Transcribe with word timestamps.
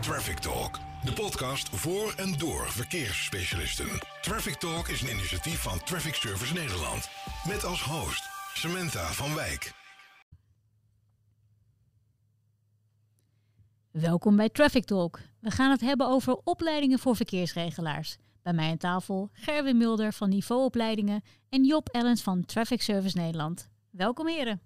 Traffic 0.00 0.38
Talk, 0.38 0.78
de 1.04 1.12
podcast 1.12 1.68
voor 1.68 2.12
en 2.16 2.38
door 2.38 2.66
verkeersspecialisten. 2.68 3.88
Traffic 4.20 4.54
Talk 4.54 4.88
is 4.88 5.02
een 5.02 5.10
initiatief 5.10 5.62
van 5.62 5.78
Traffic 5.84 6.14
Service 6.14 6.54
Nederland. 6.54 7.08
Met 7.46 7.64
als 7.64 7.82
host 7.82 8.22
Samantha 8.54 9.12
van 9.12 9.34
Wijk. 9.34 9.72
Welkom 13.90 14.36
bij 14.36 14.48
Traffic 14.48 14.84
Talk. 14.84 15.20
We 15.40 15.50
gaan 15.50 15.70
het 15.70 15.80
hebben 15.80 16.06
over 16.06 16.34
opleidingen 16.44 16.98
voor 16.98 17.16
verkeersregelaars. 17.16 18.16
Bij 18.42 18.52
mij 18.52 18.70
aan 18.70 18.76
tafel 18.76 19.28
Gerwin 19.32 19.76
Mulder 19.76 20.12
van 20.12 20.28
Niveauopleidingen 20.28 21.22
en 21.48 21.64
Job 21.64 21.88
Ellens 21.88 22.22
van 22.22 22.44
Traffic 22.44 22.82
Service 22.82 23.16
Nederland. 23.16 23.68
Welkom 23.90 24.26
heren. 24.26 24.60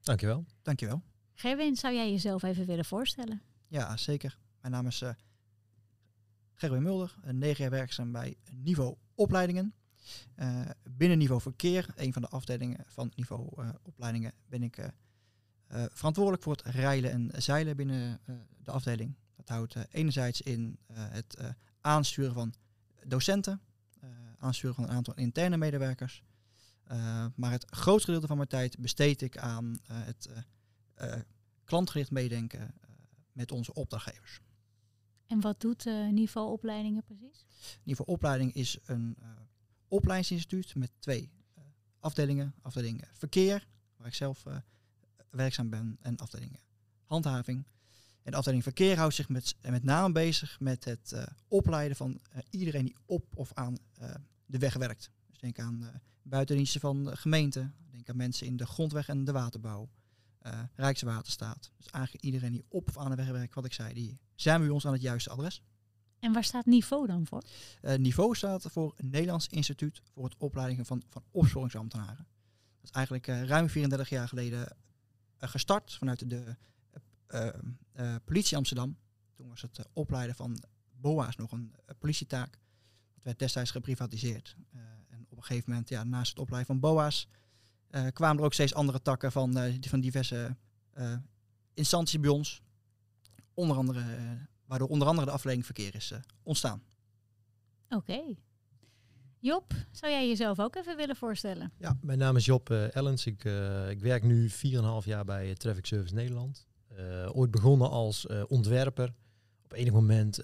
Dankjewel. 0.00 0.44
Dankjewel. 0.62 1.02
Gerwin, 1.34 1.76
zou 1.76 1.94
jij 1.94 2.10
jezelf 2.10 2.42
even 2.42 2.66
willen 2.66 2.84
voorstellen? 2.84 3.42
Ja, 3.68 3.96
zeker. 3.96 4.36
Mijn 4.66 4.78
naam 4.78 4.90
is 4.90 5.00
uh, 5.00 5.10
Gerwin 6.54 6.82
Mulder, 6.82 7.14
een 7.22 7.38
negen 7.38 7.62
jaar 7.62 7.70
werkzaam 7.70 8.12
bij 8.12 8.36
Niveau 8.50 8.96
Opleidingen. 9.14 9.74
Uh, 10.36 10.60
binnen 10.90 11.18
Niveau 11.18 11.40
Verkeer, 11.40 11.88
een 11.94 12.12
van 12.12 12.22
de 12.22 12.28
afdelingen 12.28 12.84
van 12.86 13.12
Niveau 13.14 13.72
Opleidingen, 13.82 14.32
ben 14.48 14.62
ik 14.62 14.90
verantwoordelijk 15.68 16.42
voor 16.42 16.52
het 16.52 16.62
rijlen 16.62 17.10
en 17.10 17.42
zeilen 17.42 17.76
binnen 17.76 18.20
de 18.62 18.70
afdeling. 18.70 19.14
Dat 19.36 19.48
houdt 19.48 19.76
enerzijds 19.90 20.40
in 20.40 20.78
het 20.92 21.36
aansturen 21.80 22.34
van 22.34 22.54
docenten, 23.04 23.60
aansturen 24.38 24.74
van 24.74 24.84
een 24.84 24.90
aantal 24.90 25.14
interne 25.14 25.56
medewerkers. 25.56 26.22
maar 27.34 27.50
het 27.50 27.70
grootste 27.70 28.04
gedeelte 28.04 28.26
van 28.26 28.36
mijn 28.36 28.48
tijd 28.48 28.78
besteed 28.78 29.22
ik 29.22 29.38
aan 29.38 29.78
het 29.84 30.28
klantgericht 31.64 32.10
meedenken 32.10 32.74
met 33.32 33.52
onze 33.52 33.74
opdrachtgevers. 33.74 34.40
En 35.26 35.40
wat 35.40 35.60
doet 35.60 35.86
uh, 35.86 36.08
Niveau 36.08 36.50
Opleidingen 36.50 37.02
precies? 37.02 37.46
Niveau 37.82 38.10
Opleiding 38.10 38.54
is 38.54 38.78
een 38.84 39.16
uh, 39.20 39.28
opleidingsinstituut 39.88 40.74
met 40.74 40.90
twee 40.98 41.30
uh, 41.58 41.64
afdelingen. 42.00 42.54
Afdeling 42.62 43.04
verkeer, 43.12 43.66
waar 43.96 44.06
ik 44.06 44.14
zelf 44.14 44.44
werkzaam 45.30 45.70
ben, 45.70 45.98
en 46.00 46.16
afdeling 46.16 46.60
handhaving. 47.04 47.66
En 48.22 48.30
de 48.30 48.36
afdeling 48.36 48.62
verkeer 48.62 48.96
houdt 48.96 49.14
zich 49.14 49.28
met, 49.28 49.56
met 49.68 49.84
name 49.84 50.12
bezig 50.12 50.60
met 50.60 50.84
het 50.84 51.14
opleiden 51.48 51.96
van 51.96 52.20
iedereen 52.50 52.84
die 52.84 52.96
op 53.04 53.36
of 53.36 53.52
aan 53.54 53.76
de 54.46 54.58
weg 54.58 54.74
werkt. 54.74 55.10
Dus 55.26 55.38
denk 55.38 55.58
aan 55.58 56.00
buitendiensten 56.22 56.80
van 56.80 57.16
gemeenten, 57.16 57.74
denk 57.90 58.08
aan 58.08 58.16
mensen 58.16 58.46
in 58.46 58.56
de 58.56 58.66
grondweg 58.66 59.08
en 59.08 59.24
de 59.24 59.32
waterbouw 59.32 59.88
uh, 60.46 60.60
Rijkswaterstaat. 60.74 61.70
Dus 61.76 61.86
eigenlijk 61.86 62.24
iedereen 62.24 62.52
die 62.52 62.64
op 62.68 62.88
of 62.88 62.98
aan 62.98 63.10
de 63.10 63.16
weg 63.16 63.28
werkt, 63.28 63.54
wat 63.54 63.64
ik 63.64 63.72
zei, 63.72 63.94
die 63.94 64.18
zijn 64.34 64.60
bij 64.60 64.68
ons 64.68 64.86
aan 64.86 64.92
het 64.92 65.02
juiste 65.02 65.30
adres. 65.30 65.62
En 66.18 66.32
waar 66.32 66.44
staat 66.44 66.66
niveau 66.66 67.06
dan 67.06 67.26
voor? 67.26 67.42
Uh, 67.82 67.94
niveau 67.94 68.34
staat 68.34 68.66
voor 68.70 68.94
Nederlands 68.96 69.46
Instituut 69.48 70.02
voor 70.12 70.24
het 70.24 70.34
opleidingen 70.38 70.86
van, 70.86 71.02
van 71.08 71.22
opsporingsambtenaren. 71.30 72.26
Dat 72.80 72.82
is 72.82 72.90
eigenlijk 72.90 73.26
uh, 73.26 73.44
ruim 73.44 73.68
34 73.68 74.08
jaar 74.08 74.28
geleden 74.28 74.76
gestart 75.38 75.94
vanuit 75.94 76.30
de 76.30 76.56
politie 78.24 78.56
Amsterdam. 78.56 78.96
Toen 79.34 79.48
was 79.48 79.62
het 79.62 79.88
opleiden 79.92 80.36
van 80.36 80.62
BOA's 81.00 81.36
nog 81.36 81.52
een 81.52 81.74
politietaak. 81.98 82.58
Dat 83.14 83.24
werd 83.24 83.38
destijds 83.38 83.70
geprivatiseerd. 83.70 84.56
en 85.08 85.26
op 85.28 85.36
een 85.36 85.44
gegeven 85.44 85.70
moment, 85.70 85.88
ja, 85.88 86.04
naast 86.04 86.30
het 86.30 86.38
opleiden 86.38 86.66
van 86.66 86.80
BOA's, 86.80 87.28
kwamen 88.12 88.38
er 88.38 88.44
ook 88.44 88.52
steeds 88.52 88.74
andere 88.74 89.02
takken 89.02 89.32
van, 89.32 89.58
uh, 89.58 89.74
van 89.80 90.00
diverse 90.00 90.56
uh, 90.98 91.16
instanties 91.74 92.20
bij 92.20 92.30
ons. 92.30 92.62
Onder 93.54 93.76
andere, 93.76 94.02
waardoor 94.66 94.88
onder 94.88 95.08
andere 95.08 95.26
de 95.26 95.32
afdeling 95.32 95.64
verkeer 95.64 95.94
is 95.94 96.12
ontstaan. 96.42 96.82
Oké. 97.88 97.96
Okay. 97.96 98.38
Job, 99.38 99.72
zou 99.90 100.12
jij 100.12 100.28
jezelf 100.28 100.60
ook 100.60 100.76
even 100.76 100.96
willen 100.96 101.16
voorstellen? 101.16 101.72
Ja, 101.78 101.98
mijn 102.00 102.18
naam 102.18 102.36
is 102.36 102.44
Job 102.44 102.70
Ellens. 102.70 103.26
Ik, 103.26 103.44
ik 103.88 104.00
werk 104.00 104.22
nu 104.22 104.50
4,5 104.50 104.56
jaar 105.04 105.24
bij 105.24 105.54
Traffic 105.54 105.86
Service 105.86 106.14
Nederland. 106.14 106.66
ooit 107.32 107.50
begonnen 107.50 107.90
als 107.90 108.26
ontwerper. 108.46 109.14
Op 109.64 109.72
enig 109.72 109.92
moment 109.92 110.42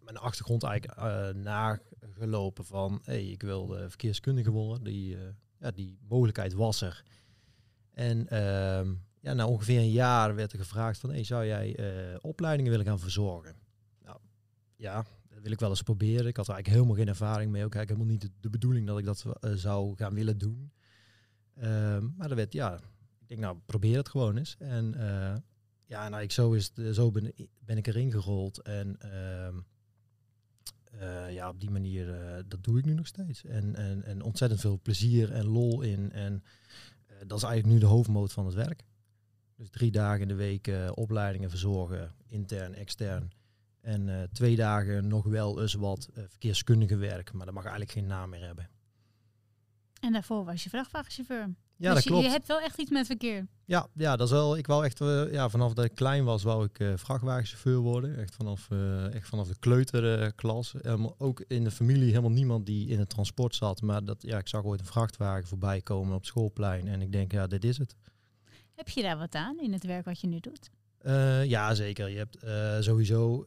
mijn 0.00 0.16
achtergrond 0.16 0.62
eigenlijk 0.62 1.34
nagelopen 1.36 2.64
van... 2.64 3.00
hey, 3.02 3.24
ik 3.24 3.42
wil 3.42 3.66
verkeerskundige 3.88 4.50
worden. 4.50 4.84
Die 4.84 5.16
ja, 5.64 5.70
die 5.70 5.98
mogelijkheid 6.08 6.52
was 6.52 6.80
er. 6.80 7.02
En 7.90 8.28
ehm, 8.28 8.94
ja, 9.20 9.32
na 9.32 9.46
ongeveer 9.46 9.78
een 9.78 9.90
jaar 9.90 10.34
werd 10.34 10.52
er 10.52 10.58
gevraagd 10.58 10.98
van, 10.98 11.10
hey, 11.10 11.24
zou 11.24 11.46
jij 11.46 11.78
uh, 11.78 12.16
opleidingen 12.20 12.70
willen 12.70 12.86
gaan 12.86 12.98
verzorgen? 12.98 13.56
Nou, 14.02 14.18
ja, 14.76 15.04
dat 15.28 15.42
wil 15.42 15.52
ik 15.52 15.60
wel 15.60 15.70
eens 15.70 15.82
proberen. 15.82 16.26
Ik 16.26 16.36
had 16.36 16.48
eigenlijk 16.48 16.76
helemaal 16.76 16.96
geen 16.96 17.08
ervaring 17.08 17.50
mee. 17.50 17.64
Ook 17.64 17.74
eigenlijk 17.74 18.00
helemaal 18.00 18.28
niet 18.28 18.42
de, 18.42 18.50
bedoeling 18.50 18.86
dat 18.86 18.98
ik 18.98 19.04
dat 19.04 19.24
uh, 19.24 19.52
zou 19.52 19.96
gaan 19.96 20.14
willen 20.14 20.38
doen. 20.38 20.72
Ehm, 21.54 22.08
maar 22.16 22.30
er 22.30 22.36
werd, 22.36 22.52
ja, 22.52 22.74
ik 23.20 23.28
denk 23.28 23.40
nou, 23.40 23.58
probeer 23.66 23.96
het 23.96 24.08
gewoon 24.08 24.36
eens. 24.36 24.56
En 24.58 24.94
uh, 24.96 25.34
ja, 25.84 26.08
nou, 26.08 26.22
ik, 26.22 26.32
zo, 26.32 26.52
is 26.52 26.72
zo 26.92 27.10
ben, 27.10 27.32
ben 27.58 27.76
ik 27.76 27.86
erin 27.86 28.10
gerold. 28.10 28.62
En 28.62 28.96
ehm, 28.98 29.58
uh, 31.00 31.32
ja, 31.32 31.48
op 31.48 31.60
die 31.60 31.70
manier, 31.70 32.08
uh, 32.08 32.42
dat 32.48 32.64
doe 32.64 32.78
ik 32.78 32.84
nu 32.84 32.94
nog 32.94 33.06
steeds. 33.06 33.44
En, 33.44 33.74
en, 33.74 34.04
en 34.04 34.22
ontzettend 34.22 34.60
veel 34.60 34.80
plezier 34.82 35.32
en 35.32 35.44
lol 35.44 35.82
in. 35.82 36.12
En 36.12 36.32
uh, 37.10 37.16
dat 37.26 37.38
is 37.38 37.44
eigenlijk 37.44 37.74
nu 37.74 37.80
de 37.80 37.86
hoofdmoot 37.86 38.32
van 38.32 38.46
het 38.46 38.54
werk. 38.54 38.84
Dus 39.56 39.70
drie 39.70 39.90
dagen 39.90 40.20
in 40.20 40.28
de 40.28 40.34
week 40.34 40.72
opleidingen 40.94 41.50
verzorgen, 41.50 42.14
intern, 42.26 42.74
extern. 42.74 43.32
En 43.80 44.28
twee 44.32 44.56
dagen 44.56 45.08
nog 45.08 45.24
wel 45.24 45.62
eens 45.62 45.74
wat 45.74 46.08
verkeerskundige 46.14 46.96
werk, 46.96 47.32
maar 47.32 47.44
dat 47.44 47.54
mag 47.54 47.64
eigenlijk 47.64 47.92
geen 47.92 48.06
naam 48.06 48.30
meer 48.30 48.46
hebben. 48.46 48.68
En 50.00 50.12
daarvoor 50.12 50.44
was 50.44 50.64
je 50.64 50.70
vrachtwagenchauffeur. 50.70 51.54
Ja, 51.76 51.94
dus 51.94 52.02
dat 52.02 52.12
klopt. 52.12 52.24
je 52.24 52.30
hebt 52.30 52.46
wel 52.46 52.60
echt 52.60 52.78
iets 52.78 52.90
met 52.90 53.06
verkeer. 53.06 53.46
Ja, 53.64 53.86
ja 53.94 54.16
dat 54.16 54.26
is 54.26 54.32
wel. 54.32 54.56
Ik 54.56 54.66
wou 54.66 54.84
echt, 54.84 55.00
uh, 55.00 55.32
ja, 55.32 55.48
vanaf 55.48 55.72
dat 55.72 55.84
ik 55.84 55.94
klein 55.94 56.24
was, 56.24 56.42
wou 56.42 56.64
ik 56.64 56.78
uh, 56.78 56.92
vrachtwagenchauffeur 56.96 57.78
worden. 57.78 58.18
Echt 58.18 58.34
vanaf, 58.34 58.68
uh, 58.72 59.14
echt 59.14 59.28
vanaf 59.28 59.48
de 59.48 59.56
kleuterklas. 59.58 60.74
ook 61.18 61.44
in 61.48 61.64
de 61.64 61.70
familie 61.70 62.08
helemaal 62.08 62.30
niemand 62.30 62.66
die 62.66 62.88
in 62.88 62.98
het 62.98 63.08
transport 63.08 63.54
zat. 63.54 63.82
Maar 63.82 64.04
dat, 64.04 64.22
ja, 64.22 64.38
ik 64.38 64.48
zag 64.48 64.64
ooit 64.64 64.80
een 64.80 64.86
vrachtwagen 64.86 65.46
voorbij 65.46 65.80
komen 65.80 66.12
op 66.12 66.18
het 66.18 66.26
schoolplein. 66.26 66.88
En 66.88 67.02
ik 67.02 67.12
denk, 67.12 67.32
ja, 67.32 67.46
dit 67.46 67.64
is 67.64 67.78
het. 67.78 67.94
Heb 68.74 68.88
je 68.88 69.02
daar 69.02 69.18
wat 69.18 69.34
aan 69.34 69.58
in 69.60 69.72
het 69.72 69.84
werk 69.84 70.04
wat 70.04 70.20
je 70.20 70.26
nu 70.26 70.40
doet? 70.40 70.70
ja, 71.48 71.74
zeker. 71.74 72.08
Je 72.08 72.16
hebt 72.16 72.38
sowieso. 72.84 73.46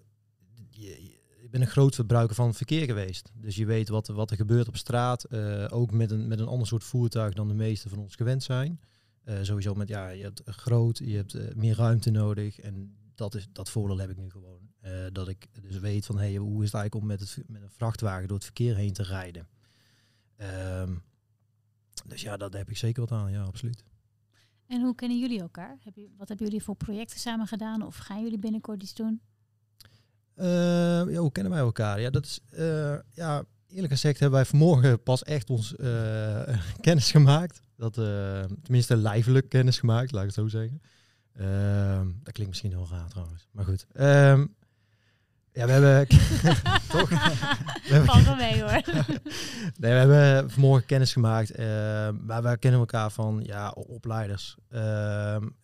Je, 0.70 1.17
ik 1.48 1.54
ben 1.54 1.62
een 1.62 1.68
groot 1.68 1.96
verbruiker 1.96 2.36
van 2.36 2.54
verkeer 2.54 2.86
geweest. 2.86 3.32
Dus 3.34 3.56
je 3.56 3.66
weet 3.66 3.90
wat, 3.90 4.08
wat 4.08 4.32
er 4.32 4.38
gebeurt 4.38 4.68
op 4.68 4.78
straat. 4.78 5.26
Uh, 5.30 5.66
ook 5.70 5.92
met 5.92 6.12
een, 6.12 6.28
met 6.28 6.40
een 6.40 6.48
ander 6.48 6.68
soort 6.68 6.84
voertuig 6.84 7.34
dan 7.34 7.48
de 7.48 7.54
meeste 7.54 7.90
van 7.90 7.98
ons 7.98 8.16
gewend 8.16 8.44
zijn. 8.44 8.80
Uh, 9.26 9.38
sowieso 9.42 9.74
met, 9.74 9.88
ja, 9.88 10.10
je 10.10 10.24
hebt 10.24 10.42
groot, 10.46 10.98
je 10.98 11.16
hebt 11.16 11.36
uh, 11.36 11.54
meer 11.56 11.76
ruimte 11.76 12.10
nodig. 12.10 12.60
En 12.60 12.96
dat, 13.16 13.36
is, 13.36 13.48
dat 13.52 13.70
voordeel 13.70 13.98
heb 13.98 14.10
ik 14.10 14.18
nu 14.18 14.30
gewoon. 14.30 14.56
dat 15.12 15.28
ik 15.28 15.48
dus 15.62 15.78
weet 15.78 16.06
van, 16.06 16.18
hey, 16.18 16.36
hoe 16.36 16.64
is 16.64 16.72
het 16.72 16.82
eigenlijk 16.82 16.96
om 16.96 17.06
met, 17.06 17.20
het, 17.20 17.44
met 17.48 17.62
een 17.62 17.72
vrachtwagen 17.72 18.28
door 18.28 18.38
het 18.38 18.46
verkeer 18.46 18.76
heen 18.76 18.94
te 18.94 19.04
rijden. 19.04 19.48
Um, 20.82 21.04
dus 22.06 22.22
ja, 22.22 22.38
daar 22.38 22.50
heb 22.52 22.70
ik 22.70 22.78
zeker 22.78 23.02
wat 23.02 23.12
aan, 23.12 23.32
ja, 23.32 23.44
absoluut. 23.44 23.84
En 24.66 24.82
hoe 24.82 24.96
kennen 24.96 25.20
jullie 25.20 25.40
elkaar? 25.40 25.78
Heb 25.84 25.96
je, 25.96 26.10
wat 26.18 26.28
hebben 26.28 26.48
jullie 26.48 26.64
voor 26.64 26.76
projecten 26.76 27.20
samen 27.20 27.48
gedaan? 27.48 27.82
Of 27.82 27.98
gaan 27.98 28.24
jullie 28.24 28.40
binnenkort 28.40 28.84
iets 28.84 28.94
doen? 28.94 29.22
Uh, 30.40 31.14
ja, 31.14 31.18
hoe 31.18 31.32
kennen 31.32 31.52
wij 31.52 31.62
elkaar? 31.62 32.02
Ja, 32.02 32.10
dat 32.10 32.26
is, 32.26 32.40
uh, 32.60 32.96
ja, 33.14 33.44
eerlijk 33.68 33.94
gezegd 33.94 34.20
hebben 34.20 34.40
wij 34.40 34.50
vanmorgen 34.50 35.04
pas 35.04 35.24
echt 35.24 35.50
ons 35.50 35.74
uh, 35.80 36.58
kennis 36.82 37.12
gemaakt. 37.12 37.62
Dat, 37.76 37.94
tenminste, 38.64 38.96
lijfelijk 38.96 39.50
kennis 39.50 39.80
gemaakt, 39.80 40.12
laat 40.12 40.22
ik 40.22 40.36
het 40.36 40.38
zo 40.38 40.48
zeggen. 40.48 40.82
Ehm, 41.34 42.08
dat 42.24 42.34
klinkt 42.34 42.48
misschien 42.48 42.72
heel 42.72 42.88
raar 42.92 43.10
trouwens, 43.10 43.48
maar 43.52 43.66
goed. 43.66 43.86
Um, 43.94 44.56
ja, 45.58 45.66
we 45.66 45.72
hebben... 45.72 46.08
toch? 46.96 47.10
Valt 48.06 48.26
wel 48.26 48.36
mee 48.36 48.62
hoor. 48.62 48.72
nee, 49.82 49.92
we 49.92 49.98
hebben 50.14 50.52
vanmorgen 50.52 50.86
kennis 50.86 51.14
gemaakt. 51.14 51.60
Uh, 51.60 51.66
maar 52.22 52.42
wij 52.42 52.58
kennen 52.58 52.80
elkaar 52.80 53.12
van 53.12 53.40
ja, 53.44 53.70
opleiders. 53.70 54.56
Uh, 54.72 54.80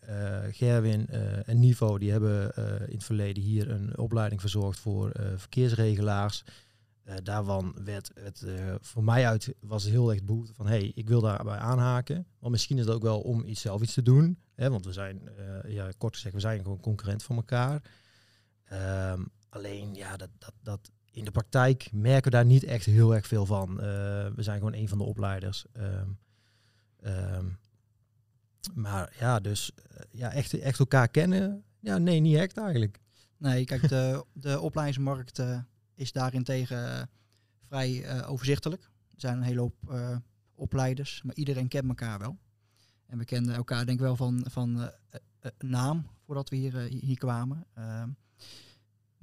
uh, 0.10 0.38
Gerwin 0.51 1.10
en 1.45 1.60
Nivo, 1.60 1.98
die 1.98 2.12
hebben 2.12 2.51
in 2.88 2.95
het 2.95 3.04
verleden 3.04 3.44
hier 3.44 3.69
een 3.69 3.98
opleiding 3.98 4.42
verzorgd 4.42 4.80
voor 4.80 5.12
verkeersregelaars. 5.36 6.44
daarvan 7.24 7.75
werd 7.84 8.12
het 8.19 8.45
voor 8.81 9.04
mij 9.04 9.28
uit, 9.28 9.54
was 9.60 9.84
heel 9.84 10.12
erg 10.12 10.24
behoefte 10.24 10.54
van 10.54 10.68
hey, 10.68 10.92
ik 10.95 11.07
wil 11.07 11.22
daarbij 11.22 11.57
aanhaken. 11.57 12.25
Want 12.40 12.51
misschien 12.51 12.78
is 12.78 12.86
het 12.86 12.94
ook 12.94 13.04
wel 13.04 13.19
om 13.19 13.45
iets 13.45 13.62
zelf 13.62 13.81
iets 13.81 13.94
te 13.94 14.01
doen. 14.01 14.38
Hè, 14.56 14.69
want 14.69 14.86
we 14.86 14.94
zijn, 14.94 15.30
ja, 15.68 15.90
kort 15.98 16.16
gezegd, 16.16 16.36
we 16.36 16.42
zijn 16.42 16.62
gewoon 16.62 16.80
concurrent 16.80 17.24
van 17.24 17.36
elkaar. 17.36 17.81
Um, 19.12 19.31
Alleen 19.54 19.94
ja, 19.94 20.18
dat, 20.18 20.30
dat, 20.38 20.54
dat 20.62 20.92
in 21.12 21.26
de 21.26 21.32
praktijk 21.32 21.92
merken 21.92 22.24
we 22.24 22.38
daar 22.38 22.46
niet 22.46 22.64
echt 22.64 22.86
heel 22.86 23.16
erg 23.16 23.28
veel 23.28 23.46
van. 23.46 23.70
Uh, 23.72 23.78
we 24.36 24.44
zijn 24.44 24.58
gewoon 24.58 24.74
een 24.74 24.90
van 24.90 24.98
de 24.98 25.04
opleiders. 25.04 25.66
Um, 25.78 26.20
um, 27.04 27.58
maar 28.74 29.16
ja, 29.20 29.40
dus 29.40 29.72
uh, 29.78 30.00
ja, 30.12 30.32
echt, 30.32 30.60
echt 30.60 30.80
elkaar 30.80 31.08
kennen. 31.08 31.64
Ja, 31.80 31.98
nee, 31.98 32.20
niet 32.20 32.36
echt 32.36 32.58
eigenlijk. 32.58 33.00
Nee, 33.38 33.66
kijk, 33.66 33.90
de, 33.90 34.26
de 34.34 34.60
opleidingsmarkt 34.60 35.40
uh, 35.40 35.60
is 35.96 36.12
daarentegen 36.12 37.10
vrij 37.68 38.26
overzichtelijk. 38.26 38.84
Er 38.84 39.20
zijn 39.20 39.38
een 39.38 39.44
hele 39.44 39.60
hoop 39.60 39.76
opleiders, 40.56 41.22
maar 41.24 41.36
iedereen 41.36 41.68
kent 41.68 41.88
elkaar 41.88 42.20
wel. 42.20 42.38
En 43.06 43.18
we 43.18 43.26
kenden 43.26 43.56
elkaar 43.56 43.86
denk 43.86 44.00
ik 44.00 44.06
wel 44.06 44.16
van, 44.16 44.46
van 44.50 44.92
naam 45.58 46.08
voordat 46.26 46.50
we 46.50 46.56
hier, 46.56 46.78
hier 46.78 47.18
kwamen. 47.18 47.66
Ehm, 47.74 48.10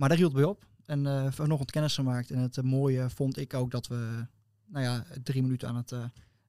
maar 0.01 0.09
daar 0.09 0.19
hield 0.19 0.33
bij 0.33 0.45
op. 0.45 0.67
En 0.85 1.05
uh, 1.05 1.27
vanochtend 1.31 1.71
kennis 1.71 1.95
gemaakt. 1.95 2.31
En 2.31 2.39
het 2.39 2.63
mooie 2.63 3.11
vond 3.11 3.39
ik 3.39 3.55
ook 3.55 3.71
dat 3.71 3.87
we 3.87 4.27
nou 4.67 4.85
ja, 4.85 5.05
drie 5.23 5.43
minuten 5.43 5.69
aan 5.69 5.77
het 5.77 5.95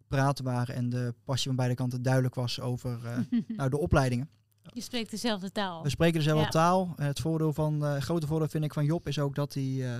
praten 0.08 0.44
waren 0.44 0.76
en 0.76 0.90
de 0.90 1.14
passie 1.24 1.48
van 1.48 1.56
beide 1.56 1.76
kanten 1.76 2.02
duidelijk 2.02 2.36
was 2.36 2.60
over 2.60 3.00
nou, 3.58 3.70
de 3.70 3.78
opleidingen. 3.78 4.30
Je 4.74 4.82
spreekt 4.82 5.12
dezelfde 5.12 5.52
taal. 5.52 5.84
We 5.84 5.90
spreken 5.90 6.20
dezelfde 6.20 6.50
taal. 6.50 6.94
Het 6.96 7.20
voordeel 7.20 7.54
van, 7.54 7.84
uh, 7.84 7.98
grote 7.98 8.28
voordeel 8.28 8.48
vind 8.48 8.64
ik 8.64 8.74
van 8.74 8.86
Job 8.86 9.08
is 9.08 9.20
ook 9.20 9.36
dat 9.36 9.54
hij 9.54 9.64
uh, 9.64 10.00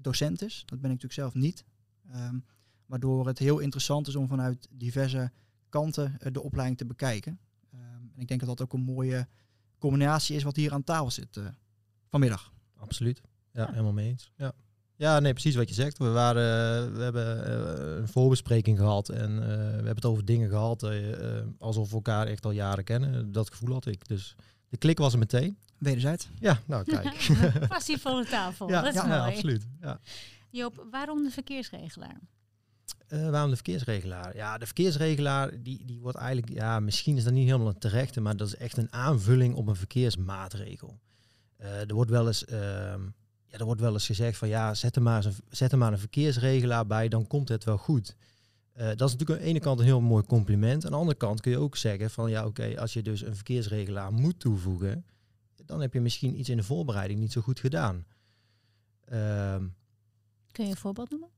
docent 0.00 0.42
is. 0.42 0.62
Dat 0.66 0.80
ben 0.80 0.90
ik 0.90 1.02
natuurlijk 1.02 1.12
zelf 1.12 1.34
niet. 1.34 1.64
Um, 2.14 2.44
waardoor 2.86 3.26
het 3.26 3.38
heel 3.38 3.58
interessant 3.58 4.06
is 4.06 4.16
om 4.16 4.28
vanuit 4.28 4.68
diverse 4.70 5.30
kanten 5.68 6.16
uh, 6.20 6.32
de 6.32 6.42
opleiding 6.42 6.78
te 6.78 6.86
bekijken. 6.86 7.38
Um, 7.74 8.10
en 8.14 8.20
ik 8.20 8.28
denk 8.28 8.40
dat 8.40 8.48
dat 8.48 8.62
ook 8.62 8.72
een 8.72 8.84
mooie 8.84 9.28
combinatie 9.78 10.36
is 10.36 10.42
wat 10.42 10.56
hier 10.56 10.72
aan 10.72 10.84
tafel 10.84 11.10
zit 11.10 11.40
vanmiddag. 12.08 12.53
Absoluut. 12.84 13.20
Ja, 13.52 13.62
ja, 13.62 13.70
helemaal 13.70 13.92
mee 13.92 14.08
eens. 14.08 14.30
Ja. 14.36 14.52
Ja, 14.96 15.20
nee, 15.20 15.32
precies 15.32 15.54
wat 15.54 15.68
je 15.68 15.74
zegt. 15.74 15.98
We, 15.98 16.08
waren, 16.08 16.94
we 16.94 17.02
hebben 17.02 17.36
uh, 17.36 17.96
een 17.96 18.08
voorbespreking 18.08 18.78
gehad 18.78 19.08
en 19.08 19.30
uh, 19.30 19.38
we 19.38 19.54
hebben 19.54 19.94
het 19.94 20.04
over 20.04 20.24
dingen 20.24 20.48
gehad 20.48 20.82
uh, 20.82 20.90
alsof 21.58 21.88
we 21.88 21.94
elkaar 21.94 22.26
echt 22.26 22.44
al 22.44 22.50
jaren 22.50 22.84
kennen. 22.84 23.32
Dat 23.32 23.50
gevoel 23.50 23.72
had 23.72 23.86
ik. 23.86 24.08
Dus 24.08 24.36
de 24.68 24.76
klik 24.76 24.98
was 24.98 25.12
er 25.12 25.18
meteen. 25.18 25.58
Wederzijds. 25.78 26.28
Ja, 26.40 26.60
nou 26.64 26.84
kijk. 26.84 27.28
Passievolle 27.68 28.24
tafel, 28.24 28.68
ja, 28.68 28.80
dat 28.80 28.94
is 28.94 29.00
ja, 29.00 29.06
mooi. 29.06 29.18
Ja, 29.18 29.26
absoluut. 29.26 29.66
Ja. 29.80 30.00
Joop, 30.50 30.86
waarom 30.90 31.22
de 31.22 31.30
verkeersregelaar? 31.30 32.20
waarom 33.08 33.50
de 33.50 33.56
verkeersregelaar? 33.56 34.36
Ja, 34.36 34.58
de 34.58 34.66
verkeersregelaar 34.66 35.62
die, 35.62 35.84
die 35.84 36.00
wordt 36.00 36.18
eigenlijk, 36.18 36.52
ja, 36.52 36.80
misschien 36.80 37.16
is 37.16 37.24
dat 37.24 37.32
niet 37.32 37.46
helemaal 37.46 37.68
een 37.68 37.78
terechte, 37.78 38.20
maar 38.20 38.36
dat 38.36 38.46
is 38.46 38.56
echt 38.56 38.76
een 38.76 38.92
aanvulling 38.92 39.54
op 39.54 39.66
een 39.66 39.76
verkeersmaatregel. 39.76 40.98
Er 41.64 41.94
wordt 41.94 42.10
wel 42.10 42.26
eens 42.26 42.44
ehm, 42.44 43.02
ja, 43.54 43.58
er 43.58 43.64
wordt 43.64 43.80
wel 43.80 43.92
eens 43.92 44.06
gezegd 44.06 44.38
van 44.38 44.48
ja, 44.48 44.74
zet 44.74 44.96
er 44.96 45.02
maar, 45.02 45.24
een, 45.24 45.34
zet 45.48 45.72
er 45.72 45.78
maar 45.78 45.92
een 45.92 45.98
verkeersregelaar 45.98 46.86
bij, 46.86 47.08
dan 47.08 47.26
komt 47.26 47.48
het 47.48 47.64
wel 47.64 47.78
goed. 47.78 48.16
Uh, 48.76 48.86
dat 48.86 49.08
is 49.08 49.12
natuurlijk 49.12 49.30
aan 49.30 49.44
de 49.44 49.50
ene 49.50 49.60
kant 49.60 49.78
een 49.78 49.84
heel 49.84 50.00
mooi 50.00 50.24
compliment. 50.24 50.84
Aan 50.84 50.90
de 50.90 50.96
andere 50.96 51.18
kant 51.18 51.40
kun 51.40 51.50
je 51.50 51.58
ook 51.58 51.76
zeggen 51.76 52.10
van 52.10 52.30
ja, 52.30 52.46
oké, 52.46 52.80
als 52.80 52.92
je 52.92 53.02
dus 53.02 53.22
een 53.22 53.34
verkeersregelaar 53.34 54.12
moet 54.12 54.40
toevoegen, 54.40 55.06
dan 55.64 55.80
heb 55.80 55.92
je 55.92 56.00
misschien 56.00 56.38
iets 56.38 56.48
in 56.48 56.56
de 56.56 56.62
voorbereiding 56.62 57.20
niet 57.20 57.32
zo 57.32 57.40
goed 57.40 57.60
gedaan. 57.60 58.06
Uh, 59.12 59.56
kun 60.52 60.64
je 60.64 60.70
een 60.70 60.76
voorbeeld 60.76 61.10
noemen? 61.10 61.28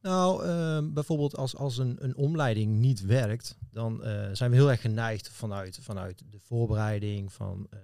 Nou, 0.00 0.46
uh, 0.46 0.92
bijvoorbeeld 0.92 1.36
als, 1.36 1.56
als 1.56 1.78
een, 1.78 1.96
een 2.04 2.16
omleiding 2.16 2.78
niet 2.78 3.00
werkt, 3.00 3.56
dan 3.70 4.00
uh, 4.06 4.28
zijn 4.32 4.50
we 4.50 4.56
heel 4.56 4.70
erg 4.70 4.80
geneigd 4.80 5.28
vanuit, 5.28 5.78
vanuit 5.82 6.22
de 6.30 6.38
voorbereiding 6.38 7.32
van, 7.32 7.66
uh, 7.74 7.80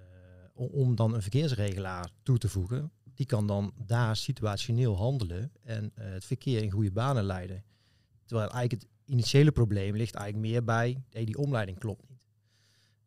om 0.67 0.95
dan 0.95 1.13
een 1.13 1.21
verkeersregelaar 1.21 2.09
toe 2.23 2.37
te 2.37 2.49
voegen 2.49 2.91
die 3.13 3.25
kan 3.25 3.47
dan 3.47 3.73
daar 3.85 4.15
situationeel 4.15 4.97
handelen 4.97 5.51
en 5.63 5.83
uh, 5.83 6.05
het 6.11 6.25
verkeer 6.25 6.63
in 6.63 6.71
goede 6.71 6.91
banen 6.91 7.23
leiden. 7.23 7.63
Terwijl 8.25 8.49
eigenlijk 8.49 8.81
het 8.81 8.91
initiële 9.05 9.51
probleem 9.51 9.95
ligt 9.95 10.15
eigenlijk 10.15 10.51
meer 10.51 10.63
bij, 10.63 11.03
die 11.09 11.37
omleiding 11.37 11.79
klopt 11.79 12.09
niet. 12.09 12.25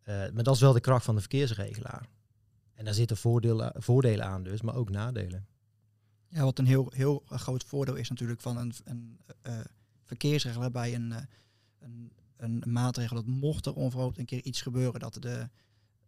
Uh, 0.05 0.15
maar 0.33 0.43
dat 0.43 0.55
is 0.55 0.61
wel 0.61 0.73
de 0.73 0.81
kracht 0.81 1.05
van 1.05 1.15
de 1.15 1.21
verkeersregelaar. 1.21 2.09
En 2.75 2.85
daar 2.85 2.95
zitten 2.95 3.17
voordelen, 3.17 3.73
voordelen 3.77 4.27
aan 4.27 4.43
dus, 4.43 4.63
maar 4.63 4.75
ook 4.75 4.91
nadelen. 4.91 5.47
Ja, 6.29 6.45
wat 6.45 6.59
een 6.59 6.67
heel, 6.67 6.93
heel 6.95 7.23
groot 7.27 7.65
voordeel 7.65 7.95
is 7.95 8.09
natuurlijk 8.09 8.41
van 8.41 8.57
een, 8.57 8.73
een 8.85 9.21
uh, 9.47 9.61
verkeersregelaar 10.03 10.71
bij 10.71 10.95
een, 10.95 11.15
een, 11.79 12.13
een, 12.37 12.63
maatregel 12.67 13.17
dat 13.17 13.27
mocht 13.27 13.67
er 13.67 13.75
onverhoopt 13.75 14.19
een 14.19 14.25
keer 14.25 14.43
iets 14.43 14.63
gebeuren, 14.63 15.01
dat 15.01 15.17
de 15.21 15.49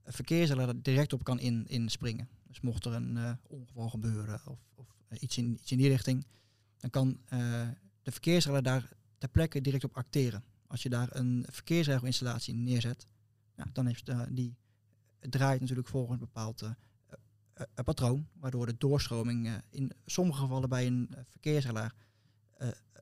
verkeersregelaar 0.06 0.82
direct 0.82 1.12
op 1.12 1.24
kan 1.24 1.38
in, 1.40 1.66
inspringen. 1.66 2.28
Dus 2.46 2.60
mocht 2.60 2.84
er 2.84 2.92
een 2.92 3.16
uh, 3.16 3.32
ongeval 3.42 3.88
gebeuren 3.88 4.40
of, 4.46 4.58
of 4.74 4.86
uh, 5.08 5.18
iets, 5.20 5.38
in, 5.38 5.58
die 5.64 5.88
richting, 5.88 6.26
dan 6.76 6.90
kan 6.90 7.08
uh, 7.08 7.68
de 8.02 8.12
verkeersregelaar 8.12 8.62
daar 8.62 8.88
ter 9.18 9.28
plekke 9.28 9.60
direct 9.60 9.84
op 9.84 9.96
acteren. 9.96 10.44
Als 10.66 10.82
je 10.82 10.88
daar 10.88 11.08
een 11.10 11.46
verkeersregelinstallatie 11.50 12.54
neerzet, 12.54 13.06
dan 13.72 13.86
heeft 13.86 14.10
die 14.28 14.56
draait 15.20 15.60
natuurlijk 15.60 15.88
volgens 15.88 16.12
een 16.12 16.18
bepaald 16.18 16.62
patroon, 17.84 18.28
waardoor 18.32 18.66
de 18.66 18.76
doorstroming 18.78 19.62
in 19.70 19.92
sommige 20.06 20.40
gevallen 20.40 20.68
bij 20.68 20.86
een 20.86 21.14
verkeersregelaar 21.28 21.94